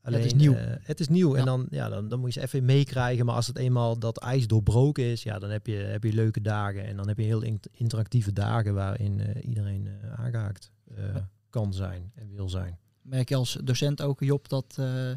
het 0.00 0.24
is 0.24 0.34
nieuw. 0.34 0.52
het 0.82 1.00
is 1.00 1.08
nieuw. 1.08 1.34
En 1.36 1.44
dan, 1.44 1.66
ja, 1.70 1.88
dan, 1.88 2.08
dan 2.08 2.20
moet 2.20 2.34
je 2.34 2.40
ze 2.40 2.46
even 2.46 2.64
meekrijgen. 2.64 3.26
Maar 3.26 3.34
als 3.34 3.46
het 3.46 3.56
eenmaal 3.58 3.98
dat 3.98 4.18
ijs 4.18 4.46
doorbroken 4.46 5.04
is, 5.04 5.22
ja, 5.22 5.38
dan 5.38 5.50
heb 5.50 5.66
je, 5.66 5.74
heb 5.74 6.04
je 6.04 6.12
leuke 6.12 6.40
dagen. 6.40 6.84
En 6.84 6.96
dan 6.96 7.08
heb 7.08 7.18
je 7.18 7.24
heel 7.24 7.42
int- 7.42 7.68
interactieve 7.72 8.32
dagen 8.32 8.74
waarin 8.74 9.20
iedereen 9.42 9.86
eh, 9.86 10.12
aangehaakt 10.12 10.70
eh, 10.96 11.16
kan 11.50 11.74
zijn 11.74 12.12
en 12.14 12.34
wil 12.34 12.48
zijn. 12.48 12.78
Merk 13.02 13.28
je 13.28 13.36
als 13.36 13.58
docent 13.64 14.02
ook, 14.02 14.20
Job, 14.20 14.48
dat 14.48 14.74
eh, 14.78 15.10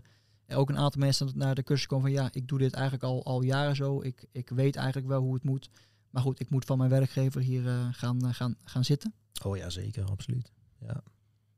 er 0.45 0.57
ook 0.57 0.69
een 0.69 0.77
aantal 0.77 1.01
mensen 1.01 1.29
naar 1.35 1.55
de 1.55 1.63
cursus 1.63 1.87
komen 1.87 2.05
van 2.05 2.23
ja, 2.23 2.29
ik 2.31 2.47
doe 2.47 2.59
dit 2.59 2.73
eigenlijk 2.73 3.03
al, 3.03 3.25
al 3.25 3.41
jaren 3.41 3.75
zo. 3.75 4.01
Ik, 4.01 4.25
ik 4.31 4.49
weet 4.49 4.75
eigenlijk 4.75 5.07
wel 5.07 5.21
hoe 5.21 5.33
het 5.33 5.43
moet. 5.43 5.69
Maar 6.09 6.21
goed, 6.23 6.39
ik 6.39 6.49
moet 6.49 6.65
van 6.65 6.77
mijn 6.77 6.89
werkgever 6.89 7.41
hier 7.41 7.67
eh, 7.67 7.87
gaan, 7.91 8.33
gaan, 8.33 8.55
gaan 8.63 8.85
zitten. 8.85 9.13
Oh 9.43 9.57
ja, 9.57 9.69
zeker, 9.69 10.05
absoluut. 10.05 10.51
Ja. 10.79 11.03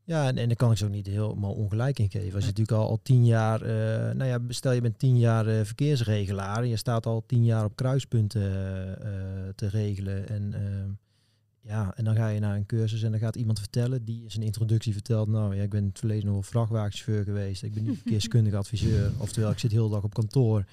Ja, 0.04 0.28
en, 0.28 0.38
en 0.38 0.48
daar 0.48 0.58
kan 0.58 0.72
ik 0.72 0.78
zo 0.78 0.88
niet 0.88 1.08
helemaal 1.08 1.54
ongelijk 1.54 2.00
in 2.00 2.10
geven. 2.10 2.34
Als 2.34 2.44
je 2.44 2.50
natuurlijk 2.50 2.78
al, 2.78 2.90
al 2.90 3.00
tien 3.04 3.26
jaar, 3.26 3.62
uh, 3.62 4.16
nou 4.16 4.26
ja, 4.26 4.40
stel 4.48 4.72
je 4.72 4.82
bent 4.82 5.00
tien 5.00 5.18
jaar 5.18 5.48
uh, 5.48 5.64
verkeersregelaar 5.64 6.62
en 6.62 6.68
je 6.68 6.76
staat 6.76 7.06
al 7.06 7.24
tien 7.26 7.44
jaar 7.44 7.66
op 7.66 7.76
kruispunten 7.76 8.42
te 9.56 9.68
regelen. 9.68 10.28
En 10.28 10.54
ehm, 10.54 10.90
ja, 11.68 11.94
en 11.96 12.04
dan 12.04 12.16
ga 12.16 12.28
je 12.28 12.40
naar 12.40 12.56
een 12.56 12.66
cursus 12.66 13.04
en 13.04 13.12
dan 13.12 13.20
gaat 13.20 13.36
iemand 13.36 13.60
vertellen, 13.60 14.06
die 14.06 14.24
in 14.24 14.32
zijn 14.32 14.44
introductie 14.44 14.94
vertelt, 14.94 15.28
nou 15.28 15.56
ja, 15.56 15.64
ik 15.64 15.70
ben 15.70 15.80
in 15.80 15.88
het 15.88 16.00
verleden 16.00 16.26
nog 16.26 16.34
wel 16.34 16.44
vrachtwagenchauffeur 16.44 17.24
geweest, 17.24 17.64
ik 17.64 17.74
ben 17.74 17.84
nu 17.84 17.96
verkeerskundig 17.96 18.54
adviseur, 18.54 19.12
oftewel 19.18 19.52
ik 19.52 19.60
zit 19.60 19.72
heel 19.72 19.88
de 19.88 19.94
dag 19.94 20.04
op 20.04 20.14
kantoor. 20.14 20.66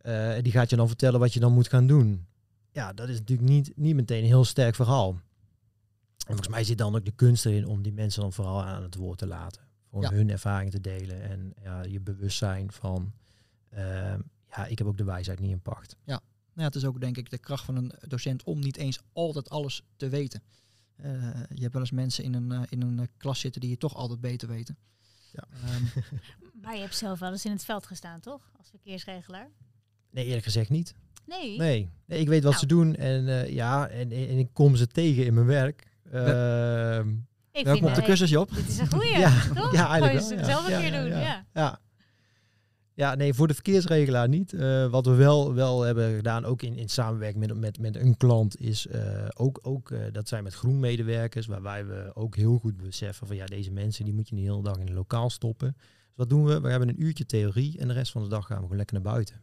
en 0.00 0.42
die 0.42 0.52
gaat 0.52 0.70
je 0.70 0.76
dan 0.76 0.88
vertellen 0.88 1.20
wat 1.20 1.34
je 1.34 1.40
dan 1.40 1.52
moet 1.52 1.68
gaan 1.68 1.86
doen. 1.86 2.26
Ja, 2.72 2.92
dat 2.92 3.08
is 3.08 3.18
natuurlijk 3.18 3.48
niet, 3.48 3.72
niet 3.76 3.94
meteen 3.94 4.22
een 4.22 4.26
heel 4.28 4.44
sterk 4.44 4.74
verhaal. 4.74 5.10
En 5.12 6.26
volgens 6.26 6.48
mij 6.48 6.64
zit 6.64 6.78
dan 6.78 6.96
ook 6.96 7.04
de 7.04 7.12
kunst 7.12 7.46
erin 7.46 7.66
om 7.66 7.82
die 7.82 7.92
mensen 7.92 8.22
dan 8.22 8.32
vooral 8.32 8.62
aan 8.62 8.82
het 8.82 8.94
woord 8.94 9.18
te 9.18 9.26
laten. 9.26 9.62
Om 9.90 10.04
hun 10.04 10.30
ervaring 10.30 10.70
te 10.70 10.80
delen 10.80 11.22
en 11.22 11.54
ja, 11.62 11.82
je 11.82 12.00
bewustzijn 12.00 12.72
van, 12.72 13.12
uh, 13.74 14.14
ja, 14.50 14.66
ik 14.66 14.78
heb 14.78 14.86
ook 14.86 14.96
de 14.96 15.04
wijsheid 15.04 15.40
niet 15.40 15.50
in 15.50 15.60
pacht. 15.60 15.96
Ja. 16.04 16.20
Nou, 16.54 16.66
het 16.66 16.74
is 16.74 16.84
ook 16.84 17.00
denk 17.00 17.16
ik 17.16 17.30
de 17.30 17.38
kracht 17.38 17.64
van 17.64 17.76
een 17.76 17.92
docent 18.08 18.42
om 18.42 18.58
niet 18.58 18.76
eens 18.76 19.00
altijd 19.12 19.50
alles 19.50 19.82
te 19.96 20.08
weten. 20.08 20.42
Uh, 20.96 21.06
je 21.54 21.60
hebt 21.60 21.72
wel 21.72 21.82
eens 21.82 21.90
mensen 21.90 22.24
in 22.24 22.34
een, 22.34 22.52
uh, 22.52 22.62
in 22.68 22.82
een 22.82 23.08
klas 23.16 23.40
zitten 23.40 23.60
die 23.60 23.70
je 23.70 23.76
toch 23.76 23.94
altijd 23.94 24.20
beter 24.20 24.48
weten. 24.48 24.76
Ja. 25.32 25.48
Um, 25.74 25.90
maar 26.62 26.74
je 26.74 26.80
hebt 26.80 26.96
zelf 26.96 27.18
wel 27.18 27.30
eens 27.30 27.44
in 27.44 27.50
het 27.50 27.64
veld 27.64 27.86
gestaan, 27.86 28.20
toch? 28.20 28.52
Als 28.56 28.68
verkeersregelaar? 28.70 29.50
Nee, 30.10 30.24
eerlijk 30.24 30.44
gezegd 30.44 30.70
niet. 30.70 30.94
Nee. 31.26 31.58
Nee, 31.58 31.90
nee 32.06 32.20
ik 32.20 32.28
weet 32.28 32.42
wat 32.42 32.52
nou. 32.52 32.62
ze 32.62 32.66
doen 32.66 32.94
en 32.94 33.26
uh, 33.26 33.48
ja, 33.48 33.88
en, 33.88 34.10
en, 34.10 34.38
ik 34.38 34.48
kom 34.52 34.76
ze 34.76 34.86
tegen 34.86 35.24
in 35.26 35.34
mijn 35.34 35.46
werk. 35.46 35.86
Uh, 36.12 36.98
ik 37.52 37.64
welkom 37.64 37.88
op 37.88 37.94
de 37.94 38.02
cursus, 38.02 38.30
Job. 38.30 38.54
Dit 38.54 38.68
is 38.68 38.78
een 38.78 38.90
goeie, 38.90 39.18
ja, 39.26 39.46
toch? 39.54 39.72
Ja, 39.72 39.88
eigenlijk 39.88 40.18
Kan 40.18 40.28
je 40.28 40.36
wel, 40.36 40.44
zelf 40.44 40.68
ja. 40.68 40.76
een 40.76 40.82
keer 40.82 40.92
Ja, 40.92 41.02
doen, 41.02 41.10
ja, 41.52 41.80
ja. 43.02 43.14
Nee, 43.14 43.34
voor 43.34 43.48
de 43.48 43.54
verkeersregelaar 43.54 44.28
niet. 44.28 44.52
Uh, 44.52 44.86
wat 44.86 45.06
we 45.06 45.14
wel, 45.14 45.54
wel 45.54 45.80
hebben 45.80 46.14
gedaan, 46.14 46.44
ook 46.44 46.62
in, 46.62 46.76
in 46.76 46.88
samenwerking 46.88 47.46
met, 47.46 47.56
met, 47.56 47.78
met 47.78 47.96
een 47.96 48.16
klant, 48.16 48.60
is 48.60 48.86
uh, 48.86 49.28
ook, 49.34 49.58
ook 49.62 49.90
uh, 49.90 50.00
dat 50.12 50.28
zijn 50.28 50.42
met 50.42 50.54
groenmedewerkers, 50.54 51.46
waarbij 51.46 51.86
we 51.86 52.10
ook 52.14 52.36
heel 52.36 52.58
goed 52.58 52.76
beseffen 52.76 53.26
van 53.26 53.36
ja, 53.36 53.46
deze 53.46 53.70
mensen 53.70 54.04
die 54.04 54.14
moet 54.14 54.28
je 54.28 54.34
niet 54.34 54.44
de 54.44 54.50
hele 54.50 54.62
dag 54.62 54.78
in 54.78 54.86
een 54.88 54.94
lokaal 54.94 55.30
stoppen. 55.30 55.74
Dus 55.76 56.16
wat 56.16 56.28
doen 56.28 56.44
we? 56.44 56.60
We 56.60 56.68
hebben 56.68 56.88
een 56.88 57.02
uurtje 57.02 57.26
theorie 57.26 57.78
en 57.78 57.88
de 57.88 57.94
rest 57.94 58.12
van 58.12 58.22
de 58.22 58.28
dag 58.28 58.46
gaan 58.46 58.56
we 58.56 58.62
gewoon 58.62 58.76
lekker 58.76 58.94
naar 59.02 59.12
buiten. 59.12 59.42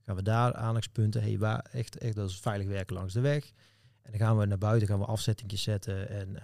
Gaan 0.00 0.16
we 0.16 0.22
daar 0.22 0.54
aandachtspunten, 0.54 1.22
hey, 1.22 1.38
waar 1.38 1.66
echt, 1.72 1.98
echt 1.98 2.14
dat 2.14 2.30
is 2.30 2.38
veilig 2.38 2.66
werken 2.66 2.96
langs 2.96 3.12
de 3.12 3.20
weg. 3.20 3.52
En 4.02 4.10
dan 4.10 4.20
gaan 4.20 4.38
we 4.38 4.46
naar 4.46 4.58
buiten, 4.58 4.88
gaan 4.88 4.98
we 4.98 5.04
afzettingjes 5.04 5.62
zetten 5.62 6.08
en 6.08 6.42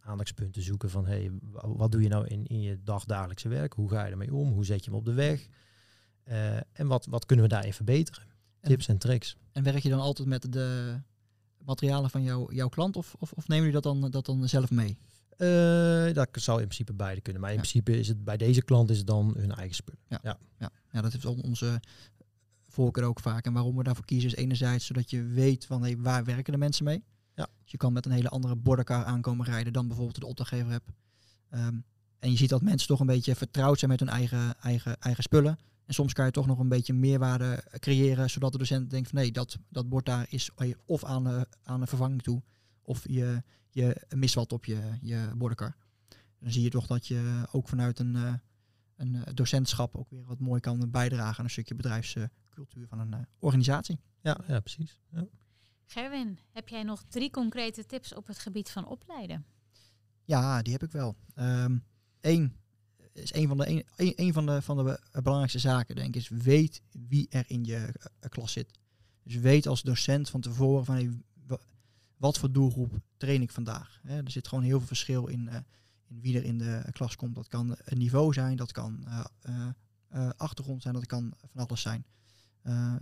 aandachtspunten 0.00 0.62
zoeken 0.62 0.90
van 0.90 1.06
hey, 1.06 1.30
wat 1.52 1.92
doe 1.92 2.02
je 2.02 2.08
nou 2.08 2.26
in, 2.26 2.46
in 2.46 2.60
je 2.60 2.78
dagdagelijkse 2.82 3.48
werk? 3.48 3.72
Hoe 3.72 3.90
ga 3.90 4.04
je 4.04 4.10
ermee 4.10 4.34
om? 4.34 4.52
Hoe 4.52 4.64
zet 4.64 4.84
je 4.84 4.90
hem 4.90 4.98
op 4.98 5.04
de 5.04 5.14
weg? 5.14 5.48
Uh, 6.28 6.56
en 6.56 6.86
wat, 6.86 7.06
wat 7.06 7.26
kunnen 7.26 7.44
we 7.44 7.50
daarin 7.50 7.72
verbeteren? 7.72 8.22
En, 8.60 8.68
Tips 8.68 8.88
en 8.88 8.98
tricks. 8.98 9.36
En 9.52 9.62
werk 9.62 9.82
je 9.82 9.88
dan 9.88 10.00
altijd 10.00 10.28
met 10.28 10.52
de 10.52 11.00
materialen 11.58 12.10
van 12.10 12.22
jou, 12.22 12.54
jouw 12.54 12.68
klant 12.68 12.96
of, 12.96 13.14
of, 13.18 13.32
of 13.32 13.48
nemen 13.48 13.66
jullie 13.66 13.80
dat 13.80 14.00
dan, 14.00 14.10
dat 14.10 14.26
dan 14.26 14.48
zelf 14.48 14.70
mee? 14.70 14.98
Uh, 15.38 16.14
dat 16.14 16.28
zou 16.32 16.58
in 16.60 16.64
principe 16.64 16.92
beide 16.92 17.20
kunnen. 17.20 17.40
Maar 17.40 17.50
in 17.50 17.56
ja. 17.56 17.62
principe 17.62 17.98
is 17.98 18.08
het 18.08 18.24
bij 18.24 18.36
deze 18.36 18.62
klant 18.62 18.90
is 18.90 18.98
het 18.98 19.06
dan 19.06 19.34
hun 19.36 19.54
eigen 19.54 19.74
spullen. 19.74 20.00
Ja, 20.08 20.18
ja. 20.22 20.38
ja. 20.58 20.70
ja 20.92 21.00
dat 21.00 21.14
is 21.14 21.24
onze 21.24 21.80
voorkeur 22.68 23.04
ook 23.04 23.20
vaak. 23.20 23.46
En 23.46 23.52
waarom 23.52 23.76
we 23.76 23.82
daarvoor 23.82 24.04
kiezen 24.04 24.30
is 24.30 24.36
enerzijds 24.36 24.86
zodat 24.86 25.10
je 25.10 25.22
weet 25.22 25.66
van 25.66 25.82
hey, 25.82 25.98
waar 25.98 26.24
werken 26.24 26.52
de 26.52 26.58
mensen 26.58 26.84
mee. 26.84 27.04
Ja. 27.34 27.48
Dus 27.62 27.70
je 27.70 27.76
kan 27.76 27.92
met 27.92 28.06
een 28.06 28.12
hele 28.12 28.28
andere 28.28 28.56
bordercar 28.56 29.04
aankomen 29.04 29.46
rijden 29.46 29.72
dan 29.72 29.86
bijvoorbeeld 29.86 30.20
de 30.20 30.26
opdrachtgever 30.26 30.70
hebt. 30.70 30.90
Um, 31.50 31.84
en 32.18 32.30
je 32.30 32.36
ziet 32.36 32.48
dat 32.48 32.62
mensen 32.62 32.88
toch 32.88 33.00
een 33.00 33.06
beetje 33.06 33.34
vertrouwd 33.34 33.78
zijn 33.78 33.90
met 33.90 34.00
hun 34.00 34.08
eigen, 34.08 34.60
eigen, 34.60 35.00
eigen 35.00 35.22
spullen. 35.22 35.58
En 35.88 35.94
soms 35.94 36.12
kan 36.12 36.24
je 36.24 36.30
toch 36.30 36.46
nog 36.46 36.58
een 36.58 36.68
beetje 36.68 36.92
meerwaarde 36.92 37.64
creëren, 37.78 38.30
zodat 38.30 38.52
de 38.52 38.58
docent 38.58 38.90
denkt 38.90 39.08
van 39.08 39.18
nee, 39.18 39.32
dat, 39.32 39.58
dat 39.68 39.88
bord 39.88 40.06
daar 40.06 40.26
is 40.30 40.50
of 40.86 41.04
aan, 41.04 41.24
de, 41.24 41.48
aan 41.62 41.80
een 41.80 41.86
vervanging 41.86 42.22
toe, 42.22 42.42
of 42.82 43.08
je, 43.08 43.42
je 43.70 44.06
mist 44.08 44.34
wat 44.34 44.52
op 44.52 44.64
je, 44.64 44.98
je 45.00 45.30
bordercar. 45.36 45.76
Dan 46.38 46.52
zie 46.52 46.62
je 46.62 46.70
toch 46.70 46.86
dat 46.86 47.06
je 47.06 47.46
ook 47.52 47.68
vanuit 47.68 47.98
een, 47.98 48.14
uh, 48.14 48.34
een 48.96 49.24
docentschap 49.34 49.96
ook 49.96 50.10
weer 50.10 50.24
wat 50.24 50.38
mooi 50.38 50.60
kan 50.60 50.90
bijdragen 50.90 51.38
aan 51.38 51.44
een 51.44 51.50
stukje 51.50 51.74
bedrijfscultuur 51.74 52.86
van 52.88 52.98
een 52.98 53.26
organisatie. 53.38 53.98
Ja, 54.20 54.40
ja 54.46 54.60
precies. 54.60 55.00
Ja. 55.10 55.26
Gerwin, 55.84 56.38
heb 56.52 56.68
jij 56.68 56.82
nog 56.82 57.04
drie 57.08 57.30
concrete 57.30 57.86
tips 57.86 58.14
op 58.14 58.26
het 58.26 58.38
gebied 58.38 58.70
van 58.70 58.86
opleiden? 58.86 59.44
Ja, 60.24 60.62
die 60.62 60.72
heb 60.72 60.82
ik 60.82 60.90
wel. 60.90 61.16
Eén 61.34 61.84
um, 62.20 62.56
is 63.22 63.34
een 63.34 63.48
van 63.48 63.56
de, 63.56 63.84
een, 63.96 64.12
een, 64.16 64.32
van 64.32 64.46
de, 64.46 64.62
van 64.62 64.76
de 64.76 65.00
belangrijkste 65.12 65.58
zaken, 65.58 65.96
denk 65.96 66.08
ik, 66.08 66.16
is 66.16 66.28
weet 66.28 66.82
wie 67.08 67.26
er 67.30 67.44
in 67.46 67.64
je 67.64 67.76
uh, 67.76 68.28
klas 68.28 68.52
zit. 68.52 68.78
Dus 69.22 69.34
weet 69.34 69.66
als 69.66 69.82
docent 69.82 70.30
van 70.30 70.40
tevoren 70.40 70.84
van 70.84 70.94
hey, 70.94 71.10
wat 72.16 72.38
voor 72.38 72.52
doelgroep 72.52 73.00
train 73.16 73.42
ik 73.42 73.50
vandaag. 73.50 74.00
Er 74.04 74.30
zit 74.30 74.48
gewoon 74.48 74.64
heel 74.64 74.78
veel 74.78 74.86
verschil 74.86 75.26
in, 75.26 75.48
uh, 75.52 75.54
in 76.06 76.20
wie 76.20 76.36
er 76.36 76.44
in 76.44 76.58
de 76.58 76.84
klas 76.92 77.16
komt. 77.16 77.34
Dat 77.34 77.48
kan 77.48 77.76
een 77.84 77.98
niveau 77.98 78.32
zijn, 78.32 78.56
dat 78.56 78.72
kan 78.72 79.06
achtergrond 80.36 80.82
zijn, 80.82 80.94
dat 80.94 81.06
kan 81.06 81.32
van 81.36 81.66
alles 81.66 81.80
zijn. 81.80 82.04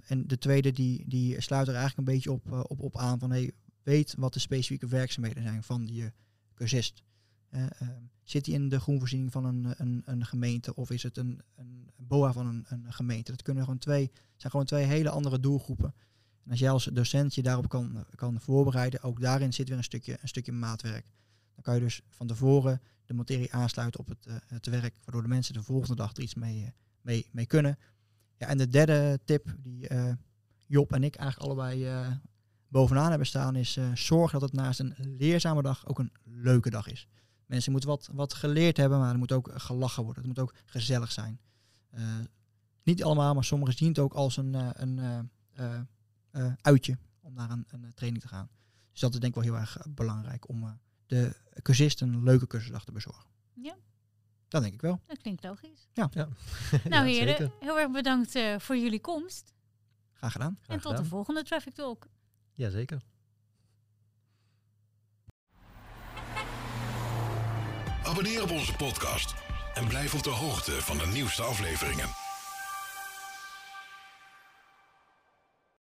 en 0.07 0.27
de 0.27 0.39
tweede 0.39 0.73
die, 0.73 1.05
die 1.09 1.41
sluit 1.41 1.69
er 1.69 1.75
eigenlijk 1.75 2.09
een 2.09 2.15
beetje 2.15 2.33
op, 2.33 2.71
op, 2.71 2.81
op 2.81 2.97
aan 2.97 3.19
van 3.19 3.31
hey, 3.31 3.53
weet 3.83 4.15
wat 4.19 4.33
de 4.33 4.39
specifieke 4.39 4.87
werkzaamheden 4.87 5.43
zijn 5.43 5.63
van 5.63 5.87
je 5.87 6.13
cursist. 6.55 7.03
Uh, 7.51 7.63
uh, 7.63 7.89
zit 8.23 8.47
hij 8.47 8.55
in 8.55 8.69
de 8.69 8.81
groenvoorziening 8.81 9.33
van 9.33 9.45
een, 9.45 9.75
een, 9.77 10.03
een 10.05 10.27
gemeente 10.27 10.75
of 10.75 10.91
is 10.91 11.03
het 11.03 11.17
een, 11.17 11.43
een 11.55 11.91
BOA 11.97 12.33
van 12.33 12.47
een, 12.47 12.65
een 12.69 12.93
gemeente? 12.93 13.31
Dat 13.31 13.43
kunnen 13.43 13.65
gewoon 13.65 13.79
twee, 13.79 14.11
zijn 14.37 14.51
gewoon 14.51 14.67
twee 14.67 14.85
hele 14.85 15.11
andere 15.11 15.41
doelgroepen. 15.41 15.95
En 16.45 16.51
als 16.51 16.61
jij 16.61 16.71
als 16.71 16.85
docent 16.85 17.35
je 17.35 17.43
daarop 17.43 17.69
kan, 17.69 18.05
kan 18.15 18.41
voorbereiden, 18.41 19.03
ook 19.03 19.21
daarin 19.21 19.53
zit 19.53 19.69
weer 19.69 19.79
een 19.79 19.85
stukje, 19.85 20.19
een 20.21 20.29
stukje 20.29 20.53
maatwerk. 20.53 21.11
Dan 21.55 21.63
kan 21.63 21.75
je 21.75 21.81
dus 21.81 22.01
van 22.09 22.27
tevoren 22.27 22.81
de 23.05 23.15
materie 23.15 23.53
aansluiten 23.53 24.01
op 24.01 24.09
het, 24.09 24.27
uh, 24.27 24.35
het 24.47 24.67
werk, 24.67 24.95
waardoor 25.05 25.23
de 25.23 25.29
mensen 25.29 25.55
de 25.55 25.63
volgende 25.63 25.97
dag 25.97 26.17
er 26.17 26.23
iets 26.23 26.35
mee, 26.35 26.73
mee, 27.01 27.27
mee 27.31 27.47
kunnen. 27.47 27.79
Ja, 28.37 28.47
en 28.47 28.59
de 28.59 28.69
derde 28.69 29.21
tip 29.25 29.57
die 29.59 29.89
Job 30.67 30.93
en 30.93 31.05
ik 31.05 31.15
eigenlijk 31.15 31.51
allebei 31.51 31.89
bovenaan 32.69 33.09
hebben 33.09 33.27
staan 33.27 33.57
is 33.57 33.79
zorg 33.95 34.33
dat 34.33 34.41
het 34.41 34.53
naast 34.53 34.81
een 34.81 34.95
leerzame 34.99 35.63
dag 35.63 35.87
ook 35.87 35.99
een 35.99 36.13
leuke 36.23 36.71
dag 36.71 36.89
is. 36.89 37.09
Mensen 37.47 37.73
moeten 37.73 37.91
wat, 37.91 38.09
wat 38.13 38.35
geleerd 38.35 38.77
hebben, 38.77 38.99
maar 38.99 39.13
er 39.13 39.19
moet 39.19 39.33
ook 39.33 39.51
gelachen 39.55 40.05
worden. 40.05 40.23
Het 40.23 40.37
moet 40.37 40.45
ook 40.45 40.55
gezellig 40.65 41.13
zijn. 41.13 41.41
Uh, 41.95 42.19
niet 42.83 43.05
allemaal, 43.05 43.35
maar 43.35 43.45
sommigen 43.45 43.75
zien 43.75 43.89
het 43.89 43.99
ook 43.99 44.13
als 44.13 44.37
een, 44.37 44.55
uh, 44.55 44.69
een 44.73 45.31
uh, 46.33 46.53
uitje 46.61 46.99
om 47.21 47.35
naar 47.35 47.51
een, 47.51 47.65
een, 47.69 47.95
training 47.95 48.23
te 48.23 48.29
gaan. 48.29 48.49
Dus 48.91 49.01
dat 49.01 49.15
is 49.15 49.21
denk 49.21 49.37
ik 49.37 49.43
wel 49.43 49.53
heel 49.53 49.61
erg 49.61 49.79
belangrijk 49.89 50.49
om 50.49 50.79
de 51.07 51.37
cursist 51.63 52.01
een 52.01 52.23
leuke 52.23 52.47
cursusdag 52.47 52.85
te 52.85 52.93
bezorgen. 52.93 53.31
Ja. 53.53 53.77
Dat 54.49 54.63
denk 54.63 54.75
ik 54.75 54.81
wel. 54.81 55.01
Dat 55.07 55.19
klinkt 55.19 55.43
logisch. 55.43 55.89
Ja. 55.93 56.09
ja. 56.11 56.29
Nou 56.85 57.07
ja, 57.07 57.13
heren, 57.13 57.37
zeker. 57.37 57.53
heel 57.61 57.79
erg 57.79 57.91
bedankt 57.91 58.39
voor 58.59 58.77
jullie 58.77 59.01
komst. 59.01 59.55
Graag 60.13 60.33
gedaan. 60.33 60.59
en 60.67 60.81
tot 60.81 60.83
gedaan. 60.83 61.03
de 61.03 61.09
volgende 61.09 61.43
Traffic 61.43 61.75
Talk. 61.75 62.07
Jazeker. 62.53 63.03
Abonneer 68.07 68.43
op 68.43 68.51
onze 68.51 68.75
podcast 68.75 69.35
en 69.75 69.87
blijf 69.87 70.15
op 70.15 70.23
de 70.23 70.31
hoogte 70.31 70.83
van 70.83 70.99
de 70.99 71.07
nieuwste 71.07 71.43
afleveringen. 71.43 72.26